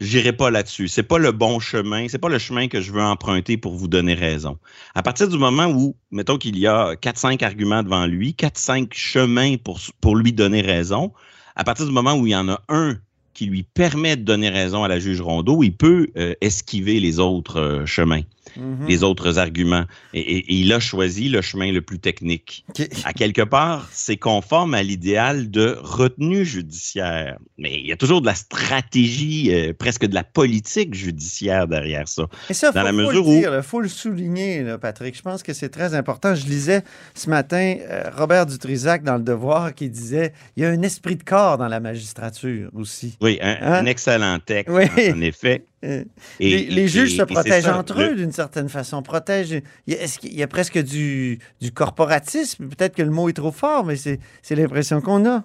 J'irai 0.00 0.32
pas 0.32 0.50
là-dessus. 0.50 0.88
C'est 0.88 1.02
pas 1.02 1.18
le 1.18 1.32
bon 1.32 1.60
chemin, 1.60 2.06
c'est 2.08 2.18
pas 2.18 2.28
le 2.28 2.38
chemin 2.38 2.68
que 2.68 2.80
je 2.80 2.92
veux 2.92 3.02
emprunter 3.02 3.56
pour 3.56 3.74
vous 3.74 3.88
donner 3.88 4.14
raison. 4.14 4.58
À 4.94 5.02
partir 5.02 5.28
du 5.28 5.38
moment 5.38 5.66
où, 5.66 5.96
mettons 6.10 6.36
qu'il 6.36 6.58
y 6.58 6.66
a 6.66 6.94
4-5 6.94 7.42
arguments 7.44 7.82
devant 7.82 8.06
lui, 8.06 8.34
4-5 8.38 8.88
chemins 8.92 9.56
pour, 9.56 9.80
pour 10.00 10.16
lui 10.16 10.32
donner 10.32 10.60
raison, 10.60 11.12
à 11.56 11.64
partir 11.64 11.86
du 11.86 11.92
moment 11.92 12.14
où 12.14 12.26
il 12.26 12.30
y 12.30 12.36
en 12.36 12.48
a 12.48 12.60
un 12.68 12.98
qui 13.34 13.46
lui 13.46 13.62
permet 13.62 14.16
de 14.16 14.22
donner 14.22 14.48
raison 14.48 14.84
à 14.84 14.88
la 14.88 14.98
juge 14.98 15.20
Rondeau, 15.20 15.62
il 15.62 15.72
peut 15.72 16.08
euh, 16.16 16.34
esquiver 16.40 17.00
les 17.00 17.18
autres 17.18 17.60
euh, 17.60 17.86
chemins. 17.86 18.22
Mhm. 18.56 18.86
les 18.88 19.02
autres 19.02 19.38
arguments. 19.38 19.84
Et, 20.14 20.44
il 20.60 20.72
a 20.72 20.80
choisi 20.80 21.28
le 21.28 21.40
chemin 21.40 21.72
le 21.72 21.80
plus 21.80 21.98
technique. 21.98 22.64
À 23.04 23.12
quelque 23.12 23.42
part, 23.42 23.88
c'est 23.92 24.16
conforme 24.16 24.74
à 24.74 24.82
l'idéal 24.82 25.50
de 25.50 25.78
retenue 25.80 26.44
judiciaire. 26.44 27.38
Mais 27.58 27.78
il 27.78 27.86
y 27.86 27.92
a 27.92 27.96
toujours 27.96 28.20
de 28.20 28.26
la 28.26 28.34
stratégie, 28.34 29.52
euh, 29.52 29.72
presque 29.72 30.06
de 30.06 30.14
la 30.14 30.24
politique 30.24 30.94
judiciaire 30.94 31.66
derrière 31.68 32.08
ça. 32.08 32.24
Et 32.50 32.54
ça, 32.54 32.72
Dans 32.72 32.80
faut, 32.80 32.86
la 32.86 32.92
mesure 32.92 33.24
le 33.24 33.40
dire, 33.40 33.54
il 33.56 33.62
faut 33.62 33.80
le 33.80 33.88
souligner, 33.88 34.76
Patrick. 34.80 35.16
Je 35.16 35.22
pense 35.22 35.42
que 35.42 35.52
c'est 35.52 35.70
très 35.70 35.94
important. 35.94 36.34
Je 36.34 36.46
lisais 36.46 36.82
ce 37.14 37.30
matin 37.30 37.76
euh, 37.80 38.10
Robert 38.16 38.46
Dutrisac 38.46 39.02
dans 39.02 39.16
Le 39.16 39.22
Devoir 39.22 39.74
qui 39.74 39.88
disait 39.88 40.32
il 40.56 40.62
y 40.62 40.66
a 40.66 40.70
un 40.70 40.82
esprit 40.82 41.16
de 41.16 41.22
corps 41.22 41.58
dans 41.58 41.68
la 41.68 41.80
magistrature 41.80 42.70
aussi. 42.74 43.16
Oui, 43.20 43.38
un, 43.40 43.56
hein? 43.60 43.86
excellent 43.86 44.38
texte, 44.38 44.70
en 44.70 45.20
effet. 45.20 45.64
Euh, 45.84 46.04
les, 46.38 46.88
juges 46.88 47.16
se 47.16 47.22
protègent 47.22 47.68
entre 47.68 48.00
eux 48.00 48.14
d'une 48.14 48.32
certaine 48.32 48.68
façon. 48.68 49.02
Protègent. 49.02 49.62
Est-ce 49.88 50.18
qu'il 50.18 50.34
y 50.34 50.42
a 50.42 50.46
presque 50.46 50.78
du, 50.78 51.38
du 51.60 51.72
corporatisme? 51.72 52.68
Peut-être 52.68 52.94
que 52.94 53.02
le 53.02 53.10
mot 53.10 53.28
est 53.28 53.32
trop 53.34 53.52
fort, 53.52 53.84
mais 53.84 53.96
c'est 53.96 54.20
l'impression 54.50 55.00
qu'on 55.00 55.28
a. 55.28 55.44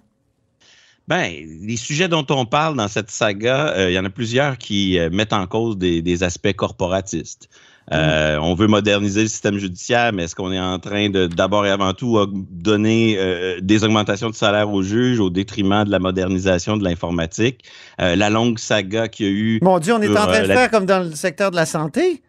Ben, 1.08 1.32
les 1.62 1.78
sujets 1.78 2.10
dont 2.10 2.26
on 2.30 2.45
parle 2.45 2.76
dans 2.76 2.89
cette 2.89 3.10
saga, 3.10 3.69
euh, 3.69 3.89
il 3.89 3.93
y 3.93 4.00
en 4.00 4.04
a 4.04 4.10
plusieurs 4.10 4.58
qui 4.58 5.00
euh, 5.00 5.10
mettent 5.10 5.32
en 5.32 5.47
cause 5.47 5.78
des, 5.78 6.02
des 6.02 6.23
aspects 6.23 6.52
corporatistes. 6.54 7.50
Euh, 7.93 8.38
on 8.41 8.54
veut 8.54 8.67
moderniser 8.67 9.21
le 9.21 9.28
système 9.28 9.58
judiciaire, 9.58 10.12
mais 10.12 10.23
est-ce 10.23 10.36
qu'on 10.36 10.52
est 10.52 10.60
en 10.60 10.78
train 10.78 11.10
de 11.10 11.28
d'abord 11.28 11.65
et 11.65 11.71
avant 11.71 11.93
tout 11.93 12.19
donner 12.52 13.15
euh, 13.17 13.60
des 13.62 13.86
augmentations 13.86 14.30
de 14.30 14.36
salaire 14.36 14.69
aux 14.71 14.84
juges 14.84 15.21
au 15.21 15.30
détriment 15.30 15.86
de 15.86 15.91
la 15.91 16.00
modernisation 16.00 16.76
de 16.76 16.84
l'informatique? 16.84 17.63
Euh, 18.02 18.17
la 18.17 18.30
longue 18.30 18.60
saga 18.60 19.08
qu'il 19.08 19.26
y 19.26 19.30
a 19.30 19.32
eu. 19.32 19.60
Mon 19.62 19.80
Dieu, 19.80 19.93
on 19.93 20.02
est 20.02 20.10
en 20.10 20.28
train 20.28 20.41
de 20.41 20.47
faire 20.47 20.69
comme 20.69 20.86
dans 20.86 21.00
le 21.00 21.15
secteur 21.15 21.50
de 21.52 21.56
la 21.56 21.65
santé? 21.65 22.21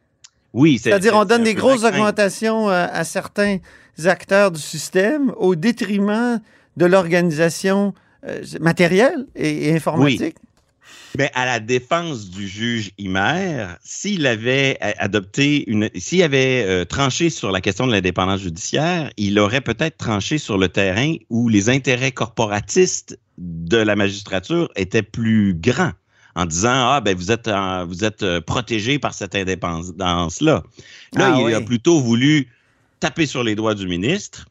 Oui, 0.53 0.79
c'est-à-dire 0.79 1.15
on 1.15 1.25
donne 1.25 1.43
des 1.43 1.55
grosses 1.55 1.85
augmentations 1.85 2.69
à 2.69 3.05
certains 3.05 3.59
acteurs 4.05 4.51
du 4.51 4.61
système 4.61 5.33
au 5.37 5.57
détriment 5.57 6.41
de 6.77 6.87
l'organisation 6.87 7.93
matérielle 8.61 9.27
et, 9.35 9.75
informatique. 9.75 10.37
Mais 11.17 11.31
à 11.35 11.47
la 11.47 11.61
défense 11.61 12.29
du 12.31 12.47
juge 12.47 12.91
Himer, 12.99 13.67
s'il 13.83 14.27
avait 14.27 14.79
adopté 14.99 15.69
une, 15.71 15.89
s'il 15.95 16.23
avait 16.23 16.65
euh, 16.67 16.85
tranché 16.85 17.31
sur 17.31 17.51
la 17.51 17.61
question 17.61 17.87
de 17.87 17.93
l'indépendance 17.93 18.41
judiciaire, 18.41 19.11
il 19.17 19.39
aurait 19.39 19.61
peut-être 19.61 19.97
tranché 19.97 20.39
sur 20.39 20.59
le 20.59 20.69
terrain 20.69 21.15
où 21.31 21.49
les 21.49 21.71
intérêts 21.71 22.13
corporatistes 22.13 23.19
de 23.39 23.79
la 23.79 23.97
magistrature 23.97 24.69
étaient 24.77 25.03
plus 25.03 25.55
grands 25.55 25.93
en 26.35 26.45
disant 26.45 26.91
ah 26.91 27.01
ben 27.01 27.17
vous 27.17 27.33
êtes 27.33 27.51
vous 27.89 28.05
êtes 28.05 28.23
euh, 28.23 28.41
protégé 28.41 28.99
par 28.99 29.15
cette 29.15 29.35
indépendance 29.35 30.41
là. 30.41 30.63
Là, 31.15 31.35
ah 31.35 31.41
il 31.49 31.55
a 31.55 31.61
plutôt 31.61 32.01
voulu 32.01 32.49
taper 33.01 33.27
sur 33.27 33.43
les 33.43 33.55
doigts 33.55 33.75
du 33.75 33.87
ministre. 33.87 34.47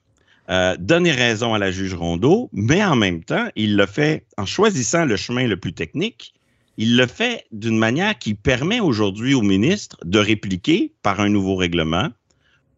Euh, 0.50 0.78
donner 0.80 1.12
raison 1.12 1.54
à 1.54 1.60
la 1.60 1.72
juge 1.72 1.94
Rondeau, 1.94 2.50
mais 2.54 2.82
en 2.82 2.96
même 2.96 3.22
temps, 3.22 3.48
il 3.58 3.76
le 3.76 3.86
fait 3.86 4.26
en 4.38 4.46
choisissant 4.46 5.04
le 5.04 5.18
chemin 5.18 5.46
le 5.46 5.58
plus 5.58 5.74
technique, 5.74 6.34
il 6.78 6.96
le 6.96 7.08
fait 7.08 7.46
d'une 7.52 7.78
manière 7.78 8.18
qui 8.18 8.34
permet 8.34 8.80
aujourd'hui 8.80 9.34
au 9.34 9.42
ministre 9.42 9.98
de 10.06 10.20
répliquer 10.20 10.94
par 11.02 11.20
un 11.20 11.30
nouveau 11.30 11.56
règlement 11.56 12.10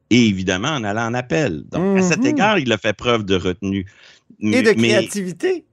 et 0.10 0.26
évidemment 0.26 0.70
en 0.70 0.84
allant 0.84 1.08
en 1.08 1.14
appel. 1.14 1.64
Donc, 1.70 2.00
à 2.00 2.02
cet 2.02 2.20
mhm. 2.20 2.26
égard, 2.28 2.60
il 2.60 2.72
a 2.72 2.78
fait 2.78 2.94
preuve 2.94 3.26
de 3.26 3.36
retenue. 3.36 3.86
Et 4.42 4.62
de 4.62 4.72
créativité. 4.72 5.66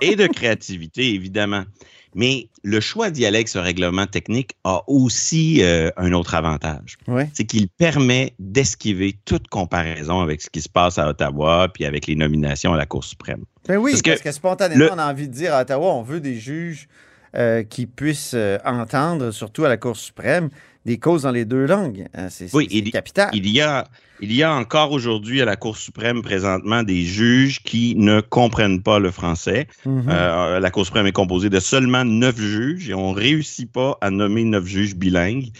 et 0.00 0.16
de 0.16 0.26
créativité, 0.26 1.14
évidemment. 1.14 1.64
Mais 2.14 2.48
le 2.64 2.80
choix 2.80 3.10
d'y 3.10 3.26
aller 3.26 3.36
avec 3.36 3.48
ce 3.48 3.58
règlement 3.58 4.06
technique 4.06 4.52
a 4.64 4.82
aussi 4.88 5.62
euh, 5.62 5.90
un 5.96 6.12
autre 6.12 6.34
avantage. 6.34 6.96
C'est 7.32 7.44
qu'il 7.44 7.68
permet 7.68 8.34
d'esquiver 8.38 9.16
toute 9.24 9.48
comparaison 9.48 10.20
avec 10.20 10.42
ce 10.42 10.50
qui 10.50 10.60
se 10.60 10.68
passe 10.68 10.98
à 10.98 11.08
Ottawa 11.08 11.68
puis 11.72 11.84
avec 11.84 12.06
les 12.06 12.16
nominations 12.16 12.72
à 12.72 12.76
la 12.76 12.86
Cour 12.86 13.04
suprême. 13.04 13.44
Ben 13.68 13.76
oui, 13.76 13.92
parce, 14.02 14.20
que, 14.20 14.32
spontanément, 14.32 14.86
on 14.92 14.98
a 14.98 15.10
envie 15.10 15.28
de 15.28 15.32
dire 15.32 15.54
à 15.54 15.60
Ottawa, 15.60 15.92
on 15.92 16.02
veut 16.02 16.20
des 16.20 16.38
juges 16.40 16.88
euh, 17.36 17.62
qui 17.62 17.86
puissent 17.86 18.34
euh, 18.34 18.58
entendre, 18.64 19.30
surtout 19.30 19.64
à 19.64 19.68
la 19.68 19.76
Cour 19.76 19.96
suprême, 19.96 20.48
des 20.84 20.98
causes 20.98 21.22
dans 21.22 21.30
les 21.30 21.44
deux 21.44 21.66
langues. 21.66 22.06
Hein, 22.14 22.28
c'est 22.30 22.54
oui, 22.54 22.90
capital. 22.90 23.28
Il 23.34 23.48
y 23.50 23.60
a, 23.60 23.86
il 24.20 24.32
y 24.32 24.42
a 24.42 24.54
encore 24.54 24.92
aujourd'hui 24.92 25.42
à 25.42 25.44
la 25.44 25.56
Cour 25.56 25.76
suprême 25.76 26.22
présentement 26.22 26.82
des 26.82 27.02
juges 27.02 27.62
qui 27.62 27.94
ne 27.96 28.20
comprennent 28.20 28.82
pas 28.82 28.98
le 28.98 29.10
français. 29.10 29.66
Mhm. 29.84 30.04
Euh, 30.08 30.60
la 30.60 30.70
Cour 30.70 30.86
suprême 30.86 31.06
est 31.06 31.12
composée 31.12 31.50
de 31.50 31.60
seulement 31.60 32.04
neuf 32.04 32.40
juges 32.40 32.88
et 32.88 32.94
on 32.94 33.12
ne 33.12 33.16
réussit 33.16 33.70
pas 33.70 33.98
à 34.00 34.10
nommer 34.10 34.44
neuf 34.44 34.66
juges 34.66 34.94
bilingues. 34.94 35.50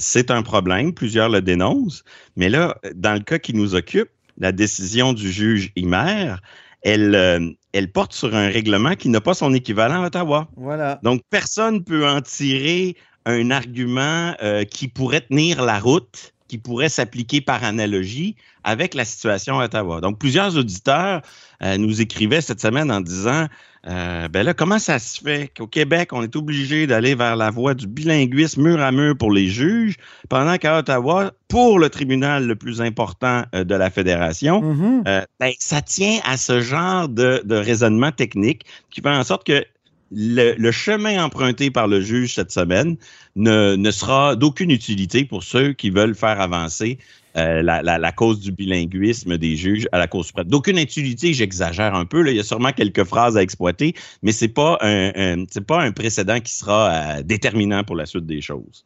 c'est 0.00 0.30
un 0.30 0.42
problème, 0.42 0.92
plusieurs 0.92 1.28
le 1.28 1.40
dénoncent. 1.40 2.04
Mais 2.36 2.48
là, 2.48 2.76
dans 2.94 3.14
le 3.14 3.20
cas 3.20 3.38
qui 3.38 3.54
nous 3.54 3.74
occupe, 3.74 4.10
la 4.40 4.52
décision 4.52 5.12
du 5.12 5.30
juge 5.30 5.70
Himer, 5.76 6.36
elle, 6.82 7.56
elle 7.72 7.92
porte 7.92 8.12
sur 8.12 8.34
un 8.34 8.48
règlement 8.48 8.94
qui 8.94 9.08
n'a 9.08 9.20
pas 9.20 9.34
son 9.34 9.52
équivalent 9.54 10.02
à 10.02 10.06
Ottawa. 10.06 10.48
Voilà. 10.56 10.98
Donc, 11.02 11.22
personne 11.30 11.76
ne 11.76 11.80
peut 11.80 12.08
en 12.08 12.20
tirer 12.20 12.96
un 13.26 13.50
argument 13.50 14.34
euh, 14.42 14.64
qui 14.64 14.88
pourrait 14.88 15.20
tenir 15.20 15.62
la 15.62 15.78
route, 15.78 16.32
qui 16.48 16.58
pourrait 16.58 16.88
s'appliquer 16.88 17.40
par 17.40 17.62
analogie 17.64 18.36
avec 18.64 18.94
la 18.94 19.04
situation 19.04 19.60
à 19.60 19.66
Ottawa. 19.66 20.00
Donc, 20.00 20.18
plusieurs 20.18 20.56
auditeurs 20.56 21.22
euh, 21.62 21.76
nous 21.76 22.00
écrivaient 22.00 22.40
cette 22.40 22.60
semaine 22.60 22.90
en 22.90 23.00
disant 23.00 23.46
euh, 23.86 24.28
ben 24.28 24.44
là, 24.44 24.52
comment 24.52 24.78
ça 24.78 24.98
se 24.98 25.20
fait 25.20 25.50
qu'au 25.56 25.66
Québec, 25.66 26.12
on 26.12 26.22
est 26.22 26.36
obligé 26.36 26.86
d'aller 26.86 27.14
vers 27.14 27.36
la 27.36 27.50
voie 27.50 27.72
du 27.72 27.86
bilinguisme 27.86 28.62
mur 28.62 28.80
à 28.80 28.92
mur 28.92 29.16
pour 29.16 29.32
les 29.32 29.48
juges, 29.48 29.96
pendant 30.28 30.58
qu'à 30.58 30.78
Ottawa, 30.78 31.32
pour 31.48 31.78
le 31.78 31.88
tribunal 31.88 32.46
le 32.46 32.56
plus 32.56 32.82
important 32.82 33.44
euh, 33.54 33.64
de 33.64 33.74
la 33.74 33.88
fédération, 33.88 34.60
mm-hmm. 34.60 35.08
euh, 35.08 35.22
ben, 35.38 35.52
ça 35.58 35.80
tient 35.80 36.20
à 36.24 36.36
ce 36.36 36.60
genre 36.60 37.08
de, 37.08 37.42
raisonnement 37.50 38.12
technique 38.12 38.66
qui 38.90 39.00
fait 39.00 39.08
en 39.08 39.24
sorte 39.24 39.46
que 39.46 39.64
le, 40.12 40.70
chemin 40.72 41.24
emprunté 41.24 41.70
par 41.70 41.86
le 41.86 42.00
juge 42.00 42.34
cette 42.34 42.50
semaine 42.50 42.96
ne, 43.36 43.76
ne 43.76 43.90
sera 43.90 44.36
d'aucune 44.36 44.70
utilité 44.70 45.24
pour 45.24 45.42
ceux 45.42 45.72
qui 45.72 45.90
veulent 45.90 46.16
faire 46.16 46.40
avancer 46.40 46.98
euh, 47.36 47.62
la, 47.62 48.12
cause 48.12 48.40
du 48.40 48.52
bilinguisme 48.52 49.38
des 49.38 49.56
juges 49.56 49.88
à 49.92 49.98
la 49.98 50.06
Cour 50.06 50.24
suprême. 50.24 50.48
D'aucune 50.48 50.78
utilité, 50.78 51.32
j'exagère 51.32 51.94
un 51.94 52.04
peu. 52.04 52.28
Il 52.28 52.36
y 52.36 52.40
a 52.40 52.44
sûrement 52.44 52.72
quelques 52.72 53.04
phrases 53.04 53.36
à 53.36 53.42
exploiter, 53.42 53.94
mais 54.22 54.32
ce 54.32 54.44
n'est 54.44 54.52
pas, 54.52 54.78
un, 54.80 55.44
pas 55.66 55.82
un 55.82 55.92
précédent 55.92 56.40
qui 56.40 56.52
sera 56.52 56.90
euh, 56.90 57.22
déterminant 57.22 57.84
pour 57.84 57.96
la 57.96 58.06
suite 58.06 58.26
des 58.26 58.40
choses. 58.40 58.84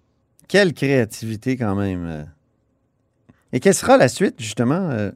Quelle 0.48 0.74
créativité 0.74 1.56
quand 1.56 1.74
même. 1.74 2.04
Euh. 2.06 2.24
Et 3.52 3.60
quelle 3.60 3.74
sera 3.74 3.96
la 3.96 4.08
suite, 4.08 4.34
justement, 4.38 5.10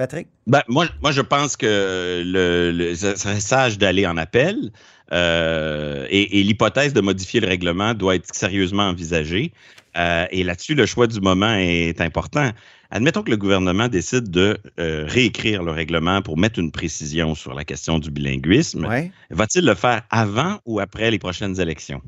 Patrick? 0.00 0.28
Ben, 0.46 0.62
moi, 0.66 0.86
moi, 1.02 1.12
je 1.12 1.20
pense 1.20 1.56
que 1.56 2.22
le, 2.24 2.94
serait 2.94 3.40
sage 3.40 3.76
d'aller 3.76 4.06
en 4.06 4.16
appel. 4.16 4.72
et, 5.12 6.38
et 6.38 6.42
l'hypothèse 6.42 6.92
de 6.92 7.00
modifier 7.00 7.40
le 7.40 7.48
règlement 7.48 7.94
doit 7.94 8.14
être 8.14 8.34
sérieusement 8.34 8.88
envisagée. 8.88 9.52
Euh, 9.96 10.26
et 10.30 10.44
là-dessus, 10.44 10.74
le 10.74 10.86
choix 10.86 11.06
du 11.06 11.20
moment 11.20 11.54
est 11.54 12.00
important. 12.00 12.50
Admettons 12.90 13.22
que 13.22 13.30
le 13.30 13.36
gouvernement 13.36 13.88
décide 13.88 14.30
de 14.30 14.58
euh, 14.78 15.04
réécrire 15.06 15.62
le 15.62 15.70
règlement 15.70 16.22
pour 16.22 16.38
mettre 16.38 16.58
une 16.58 16.72
précision 16.72 17.34
sur 17.34 17.54
la 17.54 17.64
question 17.64 17.98
du 17.98 18.10
bilinguisme. 18.10 18.88
Va-t-il 19.30 19.64
le 19.64 19.74
faire 19.74 20.02
avant 20.10 20.58
ou 20.64 20.80
après 20.80 21.10
les 21.10 21.18
prochaines 21.18 21.60
élections? 21.60 22.02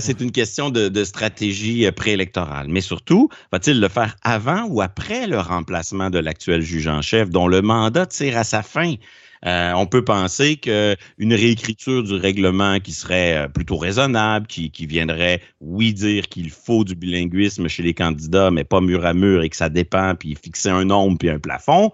C'est 0.00 0.20
une 0.20 0.32
question 0.32 0.70
de, 0.70 0.88
de 0.88 1.04
stratégie 1.04 1.86
euh, 1.86 1.92
préélectorale. 1.92 2.66
Mais 2.68 2.80
surtout, 2.80 3.28
va-t-il 3.52 3.80
le 3.80 3.88
faire 3.88 4.16
avant 4.22 4.64
ou 4.64 4.80
après 4.82 5.26
le 5.26 5.38
remplacement 5.38 6.10
de 6.10 6.18
l'actuel 6.18 6.62
juge 6.62 6.88
en 6.88 7.02
chef 7.02 7.30
dont 7.30 7.46
le 7.46 7.62
mandat 7.62 8.06
tire 8.06 8.38
à 8.38 8.44
sa 8.44 8.62
fin? 8.62 8.94
Euh, 9.46 9.72
on 9.74 9.86
peut 9.86 10.04
penser 10.04 10.56
qu'une 10.56 11.34
réécriture 11.34 12.02
du 12.02 12.14
règlement 12.14 12.80
qui 12.80 12.92
serait 12.92 13.36
euh, 13.36 13.48
plutôt 13.48 13.76
raisonnable, 13.76 14.46
qui, 14.46 14.70
qui 14.70 14.86
viendrait, 14.86 15.42
oui, 15.60 15.92
dire 15.92 16.28
qu'il 16.28 16.50
faut 16.50 16.84
du 16.84 16.94
bilinguisme 16.94 17.68
chez 17.68 17.82
les 17.82 17.92
candidats, 17.92 18.50
mais 18.50 18.64
pas 18.64 18.80
mur 18.80 19.04
à 19.04 19.12
mur 19.12 19.42
et 19.42 19.50
que 19.50 19.56
ça 19.56 19.68
dépend, 19.68 20.14
puis 20.14 20.34
fixer 20.42 20.70
un 20.70 20.86
nombre 20.86 21.18
puis 21.18 21.28
un 21.28 21.38
plafond, 21.38 21.92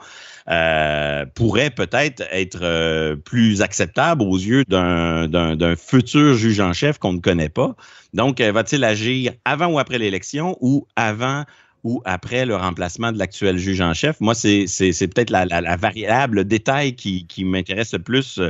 euh, 0.49 1.27
pourrait 1.35 1.71
peut-être 1.71 2.23
être, 2.31 2.61
euh, 2.63 3.17
plus 3.17 3.63
acceptable 3.63 4.23
aux 4.23 4.37
yeux 4.37 4.65
d'un 4.69 5.75
futur 5.77 6.35
juge 6.35 6.61
en 6.61 6.73
chef 6.73 6.99
qu'on 6.99 7.15
ne 7.15 7.21
connaît 7.21 7.49
pas. 7.49 7.75
Donc, 8.15 8.41
va-t-il 8.41 8.85
agir 8.85 9.33
avant 9.45 9.73
ou 9.73 9.79
après 9.79 9.99
l'élection 9.99 10.57
ou 10.61 10.87
avant 10.97 11.45
ou 11.85 12.03
après 12.05 12.47
le 12.47 12.57
remplacement 12.57 13.13
de 13.13 13.19
l'actuel 13.19 13.57
juge 13.57 13.81
en 13.81 13.95
chef. 13.95 14.21
Moi, 14.21 14.35
c'est 14.35 14.67
peut-être 14.67 15.31
la, 15.31 15.45
la, 15.45 15.61
la, 15.61 15.77
variable, 15.77 16.37
le 16.37 16.45
détail 16.45 16.95
qui, 16.95 17.27
qui 17.27 17.45
m'intéresse 17.45 17.93
le 17.93 18.01
plus 18.01 18.41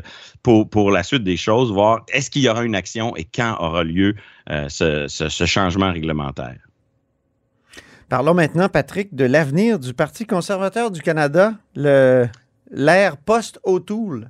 pour, 0.42 0.68
pour 0.68 0.90
la 0.90 1.02
suite 1.02 1.24
des 1.24 1.36
choses, 1.36 1.72
voir 1.72 2.04
est-ce 2.12 2.30
qu'il 2.30 2.42
y 2.42 2.48
aura 2.48 2.64
une 2.64 2.74
action 2.74 3.14
et 3.16 3.24
quand 3.24 3.56
aura 3.60 3.84
lieu 3.84 4.14
euh, 4.50 4.68
ce, 4.68 5.06
ce, 5.06 5.28
ce 5.28 5.46
changement 5.46 5.92
réglementaire. 5.92 6.58
Parlons 8.08 8.34
maintenant, 8.34 8.68
Patrick, 8.68 9.14
de 9.14 9.24
l'avenir 9.24 9.78
du 9.78 9.94
Parti 9.94 10.26
conservateur 10.26 10.90
du 10.90 11.00
Canada, 11.00 11.54
l'ère 11.76 13.16
post-O'Toole. 13.24 14.28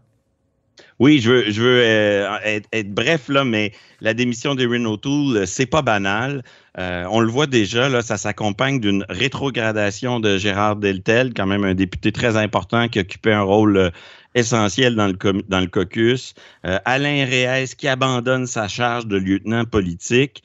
Oui, 0.98 1.20
je 1.20 1.30
veux, 1.30 1.50
je 1.50 1.62
veux 1.62 1.80
euh, 1.82 2.36
être, 2.44 2.68
être, 2.74 2.92
bref, 2.92 3.28
là, 3.30 3.44
mais 3.44 3.72
la 4.02 4.12
démission 4.12 4.54
d'Erin 4.54 4.84
O'Toole, 4.84 5.46
c'est 5.46 5.64
pas 5.64 5.80
banal. 5.80 6.42
Euh, 6.78 7.04
on 7.10 7.20
le 7.20 7.30
voit 7.30 7.46
déjà, 7.46 7.88
là, 7.88 8.02
ça 8.02 8.16
s'accompagne 8.16 8.80
d'une 8.80 9.04
rétrogradation 9.08 10.20
de 10.20 10.38
Gérard 10.38 10.76
Deltel, 10.76 11.34
quand 11.34 11.46
même 11.46 11.64
un 11.64 11.74
député 11.74 12.12
très 12.12 12.36
important 12.36 12.88
qui 12.88 13.00
occupait 13.00 13.32
un 13.32 13.42
rôle 13.42 13.76
euh, 13.76 13.90
essentiel 14.34 14.94
dans 14.94 15.08
le, 15.08 15.42
dans 15.48 15.60
le 15.60 15.66
caucus. 15.66 16.34
Euh, 16.64 16.78
Alain 16.84 17.24
Reyes 17.24 17.74
qui 17.76 17.88
abandonne 17.88 18.46
sa 18.46 18.68
charge 18.68 19.06
de 19.06 19.16
lieutenant 19.16 19.64
politique. 19.64 20.42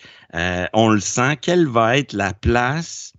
On 0.74 0.90
le 0.90 1.00
sent. 1.00 1.38
Quelle 1.42 1.66
va 1.68 1.98
être 1.98 2.14
la 2.14 2.34
place 2.34 3.14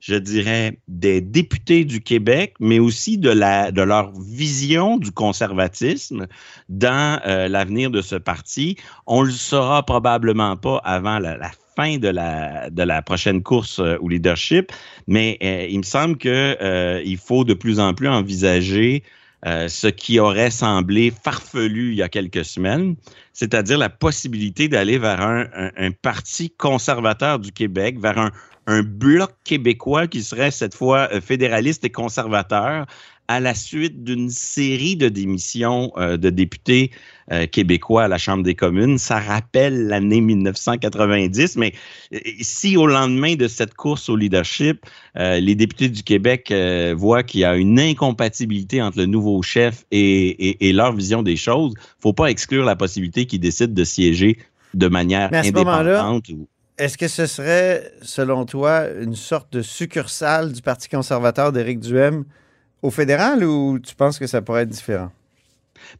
je 0.00 0.16
dirais, 0.16 0.78
des 0.88 1.20
députés 1.20 1.84
du 1.84 2.00
Québec, 2.00 2.54
mais 2.58 2.80
aussi 2.80 3.18
de, 3.18 3.30
leur 3.30 4.10
vision 4.18 4.96
du 4.96 5.12
conservatisme 5.12 6.26
dans 6.68 7.20
l'avenir 7.24 7.88
de 7.90 8.02
ce 8.02 8.16
parti? 8.16 8.76
On 9.06 9.22
le 9.22 9.30
saura 9.30 9.86
probablement 9.86 10.56
pas 10.56 10.78
avant 10.78 11.20
la, 11.20 11.36
la 11.36 11.52
fin 11.76 11.98
de 11.98 12.08
la, 12.08 12.70
de 12.70 12.82
la 12.82 13.02
prochaine 13.02 13.42
course 13.42 13.78
euh, 13.78 13.96
au 14.00 14.08
leadership, 14.08 14.72
mais 15.06 15.38
euh, 15.42 15.66
il 15.68 15.78
me 15.78 15.84
semble 15.84 16.16
que 16.16 16.56
euh, 16.60 17.02
il 17.04 17.18
faut 17.18 17.44
de 17.44 17.54
plus 17.54 17.80
en 17.80 17.94
plus 17.94 18.08
envisager 18.08 19.02
ce 19.44 19.88
qui 19.88 20.20
aurait 20.20 20.52
semblé 20.52 21.10
farfelu 21.10 21.90
il 21.90 21.96
y 21.96 22.02
a 22.02 22.08
quelques 22.08 22.44
semaines, 22.44 22.94
c'est-à-dire 23.32 23.76
la 23.76 23.88
possibilité 23.88 24.68
d'aller 24.68 24.98
vers 24.98 25.20
un, 25.20 25.48
un, 25.56 25.70
un, 25.76 25.90
parti 25.90 26.50
conservateur 26.50 27.40
du 27.40 27.50
Québec, 27.50 27.98
vers 27.98 28.18
un, 28.18 28.30
un 28.68 28.84
bloc 28.84 29.32
québécois 29.42 30.06
qui 30.06 30.22
serait 30.22 30.52
cette 30.52 30.76
fois 30.76 31.08
fédéraliste 31.20 31.84
et 31.84 31.90
conservateur 31.90 32.86
à 33.28 33.40
la 33.40 33.54
suite 33.54 34.04
d'une 34.04 34.30
série 34.30 34.96
de 34.96 35.08
démissions 35.08 35.92
euh, 35.96 36.16
de 36.16 36.30
députés 36.30 36.90
euh, 37.30 37.46
québécois 37.46 38.04
à 38.04 38.08
la 38.08 38.18
Chambre 38.18 38.42
des 38.42 38.54
communes. 38.54 38.98
Ça 38.98 39.18
rappelle 39.18 39.86
l'année 39.86 40.20
1990, 40.20 41.56
mais 41.56 41.72
euh, 42.12 42.18
si 42.40 42.76
au 42.76 42.86
lendemain 42.86 43.36
de 43.36 43.48
cette 43.48 43.74
course 43.74 44.08
au 44.08 44.16
leadership, 44.16 44.84
euh, 45.16 45.38
les 45.38 45.54
députés 45.54 45.88
du 45.88 46.02
Québec 46.02 46.52
voient 46.96 47.22
qu'il 47.22 47.40
y 47.40 47.44
a 47.44 47.56
une 47.56 47.78
incompatibilité 47.78 48.82
entre 48.82 48.98
le 48.98 49.06
nouveau 49.06 49.40
chef 49.40 49.84
et, 49.92 50.48
et, 50.48 50.68
et 50.68 50.72
leur 50.72 50.92
vision 50.92 51.22
des 51.22 51.36
choses, 51.36 51.74
faut 52.00 52.12
pas 52.12 52.26
exclure 52.26 52.64
la 52.64 52.76
possibilité 52.76 53.24
qu'ils 53.24 53.40
décident 53.40 53.72
de 53.72 53.84
siéger 53.84 54.36
de 54.74 54.88
manière 54.88 55.30
mais 55.30 55.38
à 55.38 55.42
ce 55.44 55.48
indépendante. 55.48 56.24
Est-ce 56.78 56.98
que 56.98 57.08
ce 57.08 57.26
serait, 57.26 57.92
selon 58.02 58.44
toi, 58.46 58.88
une 59.00 59.14
sorte 59.14 59.52
de 59.52 59.62
succursale 59.62 60.52
du 60.52 60.60
Parti 60.60 60.88
conservateur 60.88 61.52
d'Éric 61.52 61.80
Duhem 61.80 62.24
au 62.82 62.90
fédéral 62.90 63.44
ou 63.44 63.78
tu 63.78 63.94
penses 63.94 64.18
que 64.18 64.26
ça 64.26 64.42
pourrait 64.42 64.62
être 64.62 64.68
différent? 64.68 65.10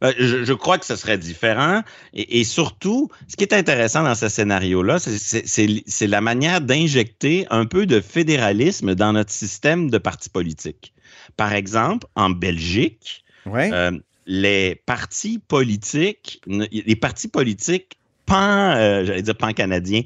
Ben, 0.01 0.13
je, 0.17 0.43
je, 0.43 0.53
crois 0.53 0.77
que 0.77 0.85
ce 0.85 0.95
serait 0.95 1.17
différent. 1.17 1.81
Et, 2.13 2.39
et, 2.39 2.43
surtout, 2.43 3.09
ce 3.27 3.35
qui 3.35 3.43
est 3.43 3.53
intéressant 3.53 4.03
dans 4.03 4.15
ce 4.15 4.29
scénario-là, 4.29 4.97
c'est 4.99 6.07
la 6.07 6.21
manière 6.21 6.61
d'injecter 6.61 7.45
un 7.49 7.65
peu 7.65 7.85
de 7.85 7.99
fédéralisme 7.99 8.95
dans 8.95 9.13
notre 9.13 9.31
système 9.31 9.89
de 9.89 9.97
partis 9.97 10.29
politiques. 10.29 10.93
Par 11.37 11.53
exemple, 11.53 12.07
en 12.15 12.29
Belgique, 12.29 13.23
ouais. 13.45 13.71
euh, 13.73 13.91
les 14.25 14.75
partis 14.85 15.39
politiques, 15.39 16.41
les 16.47 16.95
partis 16.95 17.27
politiques 17.27 17.97
pan, 18.25 18.75
euh, 18.75 19.05
j'allais 19.05 19.21
dire 19.21 19.35
pan 19.35 19.51
canadien, 19.53 20.01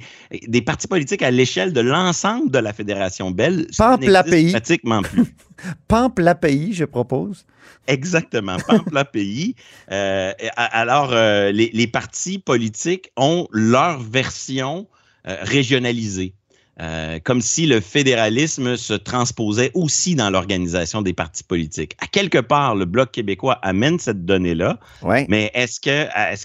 des 0.48 0.62
partis 0.62 0.88
politiques 0.88 1.22
à 1.22 1.32
l'échelle 1.32 1.74
de 1.74 1.82
l'ensemble 1.82 2.52
de 2.52 2.60
la 2.60 2.74
fédération 2.74 3.32
belge. 3.32 3.66
Pample 3.78 4.22
pays. 4.30 4.52
Pratiquement 4.52 5.02
plus. 5.02 5.36
Pample 5.88 6.34
pays, 6.40 6.74
je 6.74 6.86
propose. 6.86 7.46
Exactement, 7.88 8.58
Pample 8.68 9.04
pays. 9.12 9.56
Euh, 9.90 10.34
alors, 10.58 11.14
euh, 11.14 11.52
les, 11.52 11.72
les, 11.74 11.88
partis 11.88 12.40
politiques 12.40 13.10
ont 13.16 13.48
leur 13.52 14.02
version 14.02 14.86
régionalisée. 15.24 16.34
Euh, 16.80 17.18
comme 17.24 17.42
si 17.42 17.66
le 17.66 17.80
fédéralisme 17.80 18.78
se 18.78 18.94
transposait 18.94 19.72
aussi 19.74 20.14
dans 20.14 20.30
l'organisation 20.30 21.02
des 21.02 21.14
partis 21.14 21.44
politiques. 21.44 21.96
À 22.00 22.06
quelque 22.06 22.38
part, 22.38 22.76
le 22.76 22.86
Bloc 22.86 23.12
québécois 23.12 23.58
amène 23.64 23.98
cette 23.98 24.26
donnée-là, 24.26 24.78
ouais. 25.02 25.26
mais 25.28 25.50
est-ce 25.56 25.80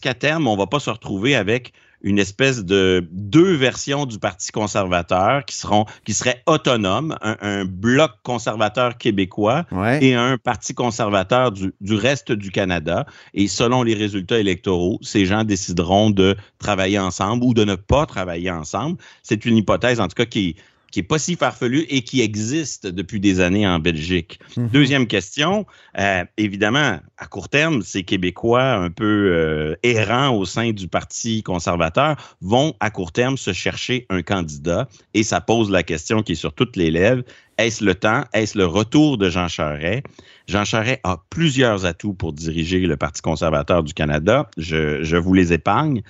qu'à 0.00 0.14
terme, 0.14 0.48
on 0.48 0.56
va 0.56 0.66
pas 0.66 0.80
se 0.80 0.88
retrouver 0.88 1.36
avec 1.36 1.74
une 2.02 2.18
espèce 2.18 2.64
de 2.64 3.06
deux 3.12 3.54
versions 3.54 4.06
du 4.06 4.18
Parti 4.18 4.50
conservateur 4.52 5.44
qui 5.44 5.56
seront 5.56 5.86
qui 6.04 6.14
seraient 6.14 6.42
autonomes, 6.46 7.16
un, 7.22 7.36
un 7.40 7.64
bloc 7.64 8.12
conservateur 8.22 8.98
québécois 8.98 9.64
ouais. 9.70 10.04
et 10.04 10.14
un 10.14 10.36
Parti 10.36 10.74
conservateur 10.74 11.52
du, 11.52 11.72
du, 11.80 11.94
reste 11.94 12.32
du 12.32 12.50
Canada. 12.50 13.06
Et 13.34 13.48
selon 13.48 13.82
les 13.82 13.94
résultats 13.94 14.38
électoraux, 14.38 14.98
ces 15.02 15.26
gens 15.26 15.44
décideront 15.44 16.10
de 16.10 16.36
travailler 16.58 16.98
ensemble 16.98 17.44
ou 17.44 17.54
de 17.54 17.64
ne 17.64 17.74
pas 17.74 18.06
travailler 18.06 18.50
ensemble. 18.50 18.98
C'est 19.22 19.44
une 19.44 19.56
hypothèse, 19.56 20.00
en 20.00 20.08
tout 20.08 20.14
cas, 20.14 20.26
qui 20.26 20.56
qui 20.92 21.00
est 21.00 21.02
pas 21.02 21.18
si 21.18 21.34
farfelu 21.34 21.86
et 21.88 22.02
qui 22.02 22.20
existe 22.20 22.86
depuis 22.86 23.18
des 23.18 23.40
années 23.40 23.66
en 23.66 23.80
Belgique. 23.80 24.38
Mhm. 24.56 24.68
Deuxième 24.68 25.06
question, 25.06 25.66
euh, 25.98 26.24
évidemment, 26.36 27.00
à 27.18 27.26
court 27.26 27.48
terme, 27.48 27.82
ces 27.82 28.04
Québécois 28.04 28.74
un 28.74 28.90
peu 28.90 29.04
euh, 29.32 29.74
errants 29.82 30.36
au 30.36 30.44
sein 30.44 30.70
du 30.70 30.86
Parti 30.86 31.42
conservateur 31.42 32.36
vont 32.40 32.74
à 32.80 32.90
court 32.90 33.10
terme 33.10 33.36
se 33.36 33.52
chercher 33.52 34.06
un 34.10 34.22
candidat 34.22 34.88
et 35.14 35.22
ça 35.22 35.40
pose 35.40 35.70
la 35.70 35.82
question 35.82 36.22
qui 36.22 36.32
est 36.32 36.36
sur 36.36 36.52
toutes 36.52 36.76
les 36.76 36.90
lèvres. 36.90 37.24
Est-ce 37.58 37.84
le 37.84 37.94
temps? 37.94 38.24
Est-ce 38.32 38.56
le 38.56 38.66
retour 38.66 39.18
de 39.18 39.28
Jean 39.28 39.48
Charest? 39.48 40.04
Jean 40.48 40.64
Charest 40.64 41.00
a 41.04 41.22
plusieurs 41.30 41.84
atouts 41.86 42.14
pour 42.14 42.32
diriger 42.32 42.80
le 42.80 42.96
Parti 42.96 43.22
conservateur 43.22 43.82
du 43.82 43.94
Canada. 43.94 44.48
Je, 44.56 45.02
je 45.02 45.16
vous 45.16 45.34
les 45.34 45.52
épargne 45.52 46.02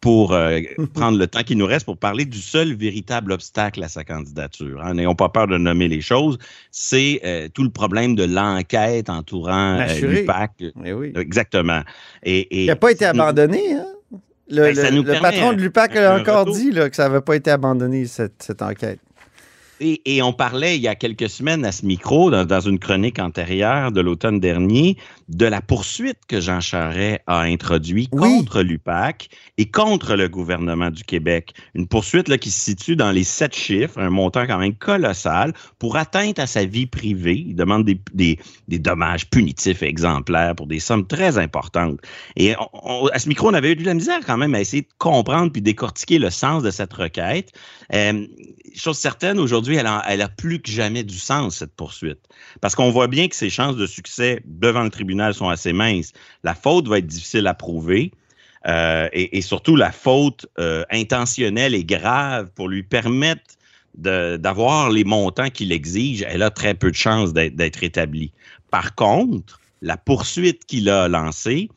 pour 0.00 0.32
euh, 0.32 0.60
prendre 0.94 1.18
le 1.18 1.26
temps 1.26 1.42
qui 1.42 1.56
nous 1.56 1.66
reste 1.66 1.84
pour 1.84 1.96
parler 1.96 2.24
du 2.24 2.38
seul 2.38 2.74
véritable 2.74 3.32
obstacle 3.32 3.82
à 3.82 3.88
sa 3.88 4.04
candidature. 4.04 4.82
Hein. 4.82 4.94
N'ayons 4.94 5.14
pas 5.14 5.28
peur 5.28 5.46
de 5.46 5.58
nommer 5.58 5.88
les 5.88 6.00
choses. 6.00 6.38
C'est 6.70 7.20
euh, 7.24 7.48
tout 7.52 7.62
le 7.62 7.70
problème 7.70 8.14
de 8.14 8.24
l'enquête 8.24 9.08
entourant 9.08 9.80
euh, 9.80 10.00
l'UPAC. 10.00 10.64
Eh 10.84 10.92
oui. 10.92 11.12
Exactement. 11.16 11.82
Et, 12.22 12.40
et 12.40 12.62
Il 12.64 12.66
n'a 12.66 12.76
pas 12.76 12.92
été 12.92 13.04
abandonné, 13.04 13.74
hein? 13.74 13.86
Le, 14.50 14.74
ben, 14.74 14.94
le, 14.94 15.02
le 15.02 15.20
patron 15.20 15.54
de 15.54 15.62
l'UPAC 15.62 15.96
a 15.96 16.18
encore 16.18 16.40
retour. 16.40 16.56
dit 16.56 16.72
là, 16.72 16.90
que 16.90 16.96
ça 16.96 17.08
n'avait 17.08 17.22
pas 17.22 17.36
été 17.36 17.50
abandonné, 17.50 18.04
cette, 18.04 18.42
cette 18.42 18.60
enquête. 18.60 19.00
Et, 19.84 20.00
et, 20.04 20.22
on 20.22 20.32
parlait 20.32 20.76
il 20.76 20.82
y 20.82 20.86
a 20.86 20.94
quelques 20.94 21.28
semaines 21.28 21.64
à 21.64 21.72
ce 21.72 21.84
micro, 21.84 22.30
dans, 22.30 22.44
dans 22.44 22.60
une 22.60 22.78
chronique 22.78 23.18
antérieure 23.18 23.90
de 23.90 24.00
l'automne 24.00 24.38
dernier, 24.38 24.96
de 25.28 25.44
la 25.44 25.60
poursuite 25.60 26.18
que 26.28 26.40
Jean 26.40 26.60
Charest 26.60 27.20
a 27.26 27.40
introduite 27.40 28.10
oui. 28.12 28.20
contre 28.20 28.62
l'UPAC 28.62 29.28
et 29.58 29.66
contre 29.66 30.14
le 30.14 30.28
gouvernement 30.28 30.90
du 30.90 31.02
Québec. 31.02 31.54
Une 31.74 31.88
poursuite 31.88 32.28
là, 32.28 32.38
qui 32.38 32.52
se 32.52 32.60
situe 32.60 32.94
dans 32.94 33.10
les 33.10 33.24
sept 33.24 33.56
chiffres, 33.56 33.98
un 33.98 34.10
montant 34.10 34.46
quand 34.46 34.58
même 34.58 34.76
colossal, 34.76 35.52
pour 35.80 35.96
atteinte 35.96 36.38
à 36.38 36.46
sa 36.46 36.64
vie 36.64 36.86
privée. 36.86 37.44
Il 37.48 37.56
demande 37.56 37.84
des, 37.84 38.00
des, 38.14 38.38
des 38.68 38.78
dommages 38.78 39.28
punitifs 39.30 39.82
exemplaires 39.82 40.54
pour 40.54 40.68
des 40.68 40.78
sommes 40.78 41.08
très 41.08 41.38
importantes. 41.38 41.98
Et 42.36 42.54
on, 42.56 42.68
on, 43.04 43.06
à 43.08 43.18
ce 43.18 43.28
micro, 43.28 43.50
on 43.50 43.54
avait 43.54 43.72
eu 43.72 43.76
de 43.76 43.84
la 43.84 43.94
misère 43.94 44.20
quand 44.24 44.36
même 44.36 44.54
à 44.54 44.60
essayer 44.60 44.82
de 44.82 44.88
comprendre 44.98 45.50
puis 45.50 45.60
décortiquer 45.60 46.20
le 46.20 46.30
sens 46.30 46.62
de 46.62 46.70
cette 46.70 46.92
requête. 46.92 47.52
Euh, 47.92 48.26
chose 48.74 48.96
certaine, 48.96 49.38
aujourd'hui, 49.38 49.71
elle, 49.76 49.86
a, 49.86 50.28
plus 50.28 50.60
que 50.60 50.70
jamais 50.70 51.02
du 51.02 51.18
sens, 51.18 51.58
cette 51.58 51.74
poursuite. 51.74 52.20
Parce 52.60 52.74
qu'on 52.74 52.90
voit 52.90 53.08
bien 53.08 53.28
que 53.28 53.36
ses 53.36 53.50
chances 53.50 53.76
de 53.76 53.86
succès 53.86 54.40
devant 54.44 54.82
le 54.82 54.90
tribunal 54.90 55.34
sont 55.34 55.48
assez 55.48 55.72
minces. 55.72 56.12
La 56.44 56.54
faute 56.54 56.88
va 56.88 56.98
être 56.98 57.06
difficile 57.06 57.46
à 57.46 57.54
prouver. 57.54 58.12
euh, 58.66 59.08
et, 59.12 59.42
surtout 59.42 59.74
la 59.74 59.90
faute 59.90 60.46
euh, 60.58 60.84
intentionnelle 60.90 61.74
et 61.74 61.84
grave 61.84 62.50
pour 62.54 62.68
lui 62.68 62.84
permettre 62.84 63.42
d'avoir 63.94 64.90
les 64.90 65.04
montants 65.04 65.50
qu'il 65.50 65.72
exige, 65.72 66.24
elle 66.26 66.42
a 66.42 66.50
très 66.50 66.74
peu 66.74 66.90
de 66.90 66.96
chances 66.96 67.32
d'être 67.32 67.82
établie. 67.82 68.32
Par 68.70 68.94
contre, 68.94 69.60
la 69.82 69.96
poursuite 69.96 70.64
qu'il 70.64 70.88
a 70.88 71.08
lancée, 71.08 71.68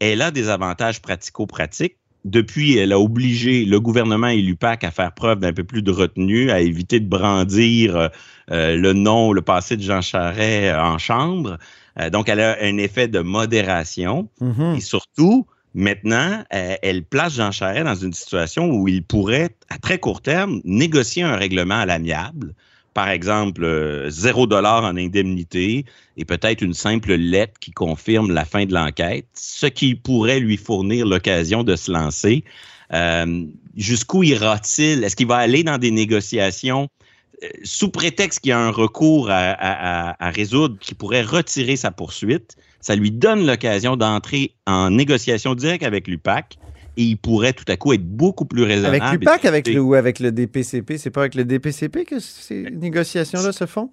elle 0.00 0.20
a 0.20 0.30
des 0.30 0.48
avantages 0.48 1.00
pratico-pratiques. 1.00 1.96
Depuis, 2.24 2.76
elle 2.76 2.92
a 2.92 3.00
obligé 3.00 3.64
le 3.64 3.80
gouvernement 3.80 4.28
et 4.28 4.40
l'UPAC 4.40 4.84
à 4.84 4.90
faire 4.90 5.12
preuve 5.12 5.40
d'un 5.40 5.52
peu 5.52 5.64
plus 5.64 5.82
de 5.82 5.90
retenue, 5.90 6.50
à 6.50 6.60
éviter 6.60 7.00
de 7.00 7.08
brandir 7.08 8.10
euh, 8.50 8.76
le 8.76 8.92
nom, 8.92 9.32
le 9.32 9.42
passé 9.42 9.76
de 9.76 9.82
Jean 9.82 10.02
Charest 10.02 10.74
euh, 10.74 10.80
en 10.80 10.98
chambre. 10.98 11.58
Euh, 12.00 12.10
donc, 12.10 12.28
elle 12.28 12.40
a 12.40 12.56
un 12.62 12.78
effet 12.78 13.08
de 13.08 13.20
modération. 13.20 14.28
Mhm. 14.40 14.76
Et 14.76 14.80
surtout, 14.80 15.46
maintenant, 15.74 16.44
euh, 16.54 16.74
elle 16.82 17.02
place 17.04 17.34
Jean 17.34 17.50
Charest 17.50 17.84
dans 17.84 17.94
une 17.94 18.12
situation 18.12 18.70
où 18.70 18.88
il 18.88 19.02
pourrait, 19.02 19.56
à 19.68 19.78
très 19.78 19.98
court 19.98 20.22
terme, 20.22 20.60
négocier 20.64 21.22
un 21.22 21.36
règlement 21.36 21.80
à 21.80 21.86
l'amiable. 21.86 22.54
Par 22.94 23.08
exemple, 23.08 23.64
euh, 23.64 24.10
zéro 24.10 24.46
dollar 24.46 24.84
en 24.84 24.96
indemnité 24.96 25.84
et 26.16 26.24
peut-être 26.24 26.60
une 26.60 26.74
simple 26.74 27.14
lettre 27.14 27.58
qui 27.58 27.70
confirme 27.70 28.32
la 28.32 28.44
fin 28.44 28.66
de 28.66 28.74
l'enquête, 28.74 29.26
ce 29.34 29.66
qui 29.66 29.94
pourrait 29.94 30.40
lui 30.40 30.56
fournir 30.58 31.06
l'occasion 31.06 31.64
de 31.64 31.74
se 31.76 31.90
lancer. 31.90 32.44
Euh, 32.92 33.46
Jusqu'où 33.74 34.22
ira-t-il? 34.22 35.02
Est-ce 35.02 35.16
qu'il 35.16 35.26
va 35.26 35.36
aller 35.36 35.64
dans 35.64 35.78
des 35.78 35.90
négociations 35.90 36.88
euh, 37.42 37.48
sous 37.64 37.88
prétexte 37.88 38.40
qu'il 38.40 38.50
y 38.50 38.52
a 38.52 38.58
un 38.60 38.70
recours 38.70 39.30
à- 39.30 40.14
à 40.22 40.30
résoudre 40.30 40.76
qui 40.78 40.94
pourrait 40.94 41.22
retirer 41.22 41.76
sa 41.76 41.90
poursuite? 41.90 42.56
Ça 42.82 42.94
lui 42.94 43.10
donne 43.10 43.46
l'occasion 43.46 43.96
d'entrer 43.96 44.54
en 44.66 44.90
négociation 44.90 45.54
directe 45.54 45.84
avec 45.84 46.06
l'UPAC 46.06 46.58
et 46.96 47.02
il 47.02 47.16
pourrait 47.16 47.52
tout 47.52 47.64
à 47.68 47.76
coup 47.76 47.92
être 47.92 48.04
beaucoup 48.04 48.44
plus 48.44 48.62
raisonnable. 48.62 49.02
Avec 49.02 49.20
l'UPAC, 49.20 49.44
avec 49.44 49.68
le, 49.68 49.80
ou 49.80 49.94
avec 49.94 50.20
le 50.20 50.32
DPCP? 50.32 50.98
C'est 50.98 51.10
pas 51.10 51.20
avec 51.22 51.34
le 51.34 51.44
DPCP 51.44 52.04
que 52.04 52.18
ces 52.18 52.70
négociations-là 52.70 53.52
se 53.52 53.66
font? 53.66 53.90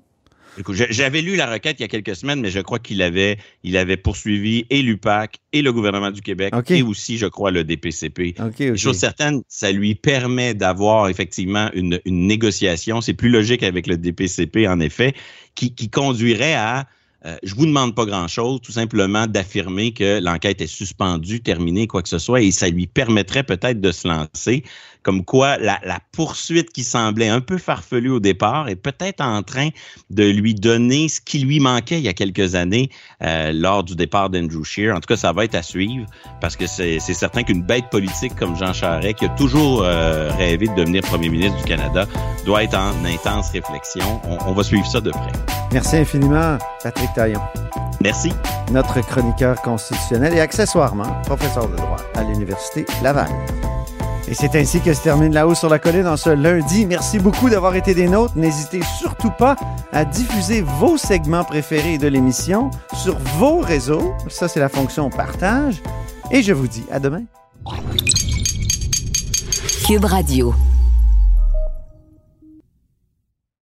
J'avais 0.90 1.22
lu 1.22 1.36
la 1.36 1.50
requête 1.50 1.78
il 1.80 1.84
y 1.84 1.86
a 1.86 1.88
quelques 1.88 2.16
semaines, 2.16 2.42
mais 2.42 2.50
je 2.50 2.60
crois 2.60 2.80
qu'il 2.80 3.02
avait, 3.02 3.38
il 3.64 3.78
avait 3.78 3.98
poursuivi 3.98 4.66
et 4.70 4.82
l'UPAC 4.82 5.38
et 5.54 5.62
le 5.62 5.72
gouvernement 5.72 6.12
du 6.12 6.22
Québec 6.22 6.54
et 6.70 6.82
aussi, 6.82 7.18
je 7.18 7.28
crois, 7.28 7.52
le 7.52 7.64
DPCP. 7.64 8.36
OK, 8.40 8.60
Une 8.60 8.72
OK. 8.72 8.76
chose 8.78 8.98
certaine, 8.98 9.42
ça 9.48 9.72
lui 9.72 9.96
permet 9.96 10.54
d'avoir 10.54 11.08
effectivement 11.08 11.70
une, 11.74 12.00
une 12.04 12.28
négociation. 12.28 13.00
C'est 13.00 13.14
plus 13.14 13.30
logique 13.30 13.64
avec 13.64 13.88
le 13.88 13.98
DPCP, 13.98 14.68
en 14.68 14.80
effet, 14.80 15.14
qui, 15.56 15.74
qui 15.74 15.90
conduirait 15.90 16.56
à 16.56 16.88
euh, 17.26 17.36
je 17.44 17.54
vous 17.54 17.66
demande 17.66 17.96
pas 17.96 18.06
grand-chose, 18.06 18.62
tout 18.62 18.72
simplement 18.72 19.28
d'affirmer 19.28 19.92
que 19.92 20.20
l'enquête 20.22 20.62
est 20.62 20.68
suspendue, 20.68 21.42
terminée, 21.42 21.86
quoi 21.88 22.02
que 22.02 22.10
ce 22.10 22.20
soit, 22.20 22.42
et 22.42 22.52
ça 22.52 22.70
lui 22.70 22.88
permettrait 22.88 23.44
peut-être 23.44 23.82
de 23.82 23.92
se 23.92 24.08
lancer. 24.08 24.64
Comme 25.02 25.24
quoi, 25.24 25.58
la, 25.58 25.80
poursuite 26.12 26.72
qui 26.72 26.84
semblait 26.84 27.30
un 27.30 27.40
peu 27.40 27.58
farfelue 27.58 28.10
au 28.10 28.20
départ 28.20 28.68
est 28.68 28.76
peut-être 28.76 29.22
en 29.22 29.44
train 29.44 29.70
de 30.10 30.24
lui 30.24 30.54
donner 30.54 31.08
ce 31.08 31.22
qui 31.22 31.40
lui 31.40 31.62
manquait 31.62 32.00
il 32.00 32.04
y 32.04 32.10
a 32.10 32.14
quelques 32.14 32.56
années 32.56 32.90
euh, 33.24 33.54
lors 33.54 33.84
du 33.86 33.96
départ 33.96 34.30
d'Andrew 34.30 34.64
Scheer. 34.64 34.94
En 34.94 35.00
tout 35.00 35.08
cas, 35.08 35.16
ça 35.16 35.32
va 35.32 35.46
être 35.46 35.56
à 35.56 35.64
suivre 35.64 36.06
parce 36.42 36.58
que 36.58 36.68
c'est 36.68 37.00
c'est 37.00 37.14
certain 37.14 37.44
qu'une 37.44 37.64
bête 37.64 37.90
politique 37.90 38.36
comme 38.36 38.58
Jean 38.58 38.74
Charest, 38.74 39.20
qui 39.20 39.26
a 39.26 39.30
toujours 39.30 39.84
euh, 39.84 40.32
rêvé 40.38 40.68
de 40.68 40.76
devenir 40.76 41.02
premier 41.04 41.30
ministre 41.30 41.58
du 41.58 41.64
Canada, 41.64 42.06
doit 42.46 42.66
être 42.66 42.78
en 42.78 43.06
intense 43.06 43.52
réflexion. 43.52 44.22
On, 44.26 44.50
on 44.50 44.54
va 44.54 44.64
suivre 44.64 44.86
ça 44.86 45.00
de 45.00 45.12
près. 45.12 45.32
Merci 45.72 45.98
infiniment, 45.98 46.58
Patrick 46.84 47.09
Taillon. 47.16 47.42
Merci. 48.02 48.32
Notre 48.72 49.02
chroniqueur 49.02 49.62
constitutionnel 49.62 50.34
et 50.34 50.40
accessoirement 50.40 51.22
professeur 51.24 51.68
de 51.68 51.76
droit 51.76 51.98
à 52.16 52.24
l'Université 52.24 52.86
Laval. 53.04 53.30
Et 54.28 54.36
c'est 54.36 54.56
ainsi 54.56 54.80
que 54.80 54.94
se 54.94 55.02
termine 55.02 55.34
La 55.34 55.48
Haut 55.48 55.56
sur 55.56 55.70
la 55.70 55.80
Colline 55.80 56.08
en 56.08 56.16
ce 56.16 56.30
lundi. 56.30 56.86
Merci 56.86 57.18
beaucoup 57.18 57.50
d'avoir 57.50 57.76
été 57.76 57.96
des 57.96 58.08
nôtres. 58.08 58.38
N'hésitez 58.38 58.82
surtout 59.00 59.32
pas 59.32 59.56
à 59.92 60.06
diffuser 60.06 60.62
vos 60.62 60.98
segments 60.98 61.44
préférés 61.44 61.98
de 61.98 62.08
l'émission 62.08 62.70
sur 62.94 63.18
vos 63.38 63.60
réseaux. 63.60 64.14
Ça, 64.28 64.48
c'est 64.48 64.60
la 64.60 64.70
fonction 64.70 65.10
partage. 65.10 65.82
Et 66.30 66.44
je 66.44 66.54
vous 66.54 66.68
dis 66.68 66.86
à 66.92 67.00
demain. 67.00 67.24
Cube 69.88 70.06
Radio. 70.06 70.54